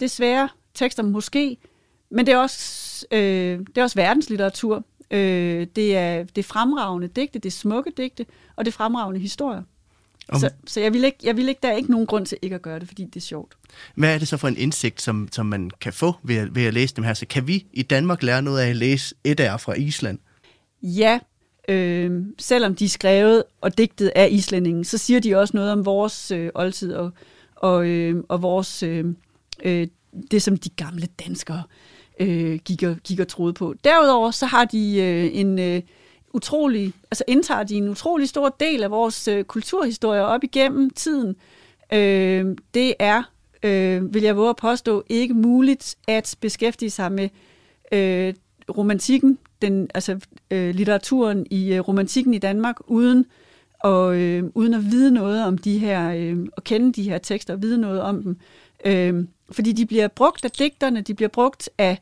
[0.00, 1.56] det svære tekster måske,
[2.10, 4.84] men det er også, øh, det er også verdenslitteratur.
[5.10, 8.26] Øh, det, er, det er fremragende digte, det er smukke digte,
[8.56, 9.62] og det er fremragende historier.
[10.28, 10.40] Om...
[10.40, 12.54] Så, så jeg, vil ikke, jeg vil ikke, der er ikke nogen grund til ikke
[12.54, 13.54] at gøre det, fordi det er sjovt.
[13.94, 16.64] Hvad er det så for en indsigt, som, som man kan få ved at, ved
[16.64, 17.14] at læse dem her?
[17.14, 20.18] Så kan vi i Danmark lære noget af at læse et af fra Island?
[20.82, 21.18] Ja,
[21.68, 25.86] øh, selvom de er skrevet og digtet af islændingen, så siger de også noget om
[25.86, 27.10] vores øh, oldtid og,
[27.56, 29.04] og, øh, og vores, øh,
[29.64, 29.86] øh,
[30.30, 31.62] det som de gamle danskere
[32.20, 33.74] øh, gik, og, gik og troede på.
[33.84, 35.82] Derudover så har de øh, en øh,
[36.34, 41.36] utrolig, altså indtager de en utrolig stor del af vores øh, kulturhistorie op igennem tiden.
[41.92, 43.22] Øh, det er,
[43.62, 47.28] øh, vil jeg våge at påstå, ikke muligt at beskæftige sig med
[47.92, 48.34] øh,
[48.76, 53.26] romantikken, den, altså øh, litteraturen i øh, romantikken i Danmark, uden
[53.80, 57.54] og øh, uden at vide noget om de her, øh, og kende de her tekster,
[57.54, 58.36] og vide noget om dem.
[58.84, 61.98] Øh, fordi de bliver brugt af digterne, de bliver brugt af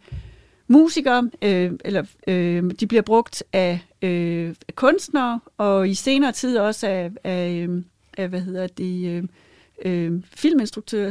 [0.68, 6.58] musikere, øh, eller øh, de bliver brugt af, øh, af kunstnere, og i senere tid
[6.58, 7.82] også af, af, øh,
[8.18, 9.24] af hvad hedder det, øh,
[9.84, 11.10] øh, filminstruktører,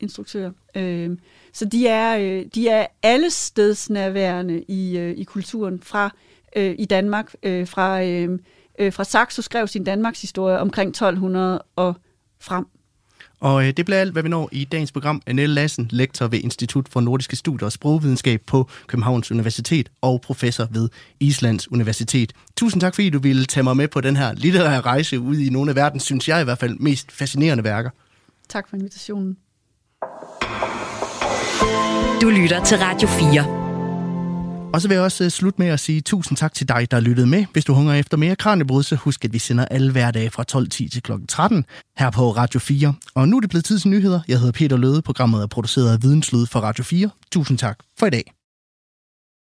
[0.00, 0.50] serieinstruktører.
[0.74, 1.16] Øh,
[1.52, 6.10] så de er, øh, de er alle stedsnærværende i, øh, i kulturen fra
[6.56, 7.34] øh, i Danmark.
[7.42, 8.38] Øh, fra, øh,
[8.78, 11.94] øh, fra Saxo skrev sin Danmarks historie omkring 1200 og
[12.40, 12.66] frem.
[13.40, 15.22] Og øh, det bliver alt, hvad vi når i dagens program.
[15.26, 20.68] Annette Lassen, lektor ved Institut for Nordiske Studier og Sprogvidenskab på Københavns Universitet og professor
[20.70, 20.88] ved
[21.20, 22.32] Islands Universitet.
[22.56, 25.50] Tusind tak, fordi du ville tage mig med på den her litterære rejse ud i
[25.50, 27.90] nogle af verdens, synes jeg i hvert fald, mest fascinerende værker.
[28.48, 29.36] Tak for invitationen.
[32.20, 34.70] Du lytter til Radio 4.
[34.74, 37.00] Og så vil jeg også øh, slutte med at sige tusind tak til dig, der
[37.00, 37.44] lyttede med.
[37.52, 40.68] Hvis du hungrer efter mere Kranjebrud, så husk, at vi sender alle hverdage fra 12.10
[40.68, 41.12] til kl.
[41.28, 41.64] 13
[41.98, 42.94] her på Radio 4.
[43.14, 44.20] Og nu er det blevet tid til nyheder.
[44.28, 45.02] Jeg hedder Peter Løde.
[45.02, 47.10] Programmet er produceret af Videnslyd for Radio 4.
[47.32, 48.39] Tusind tak for i dag.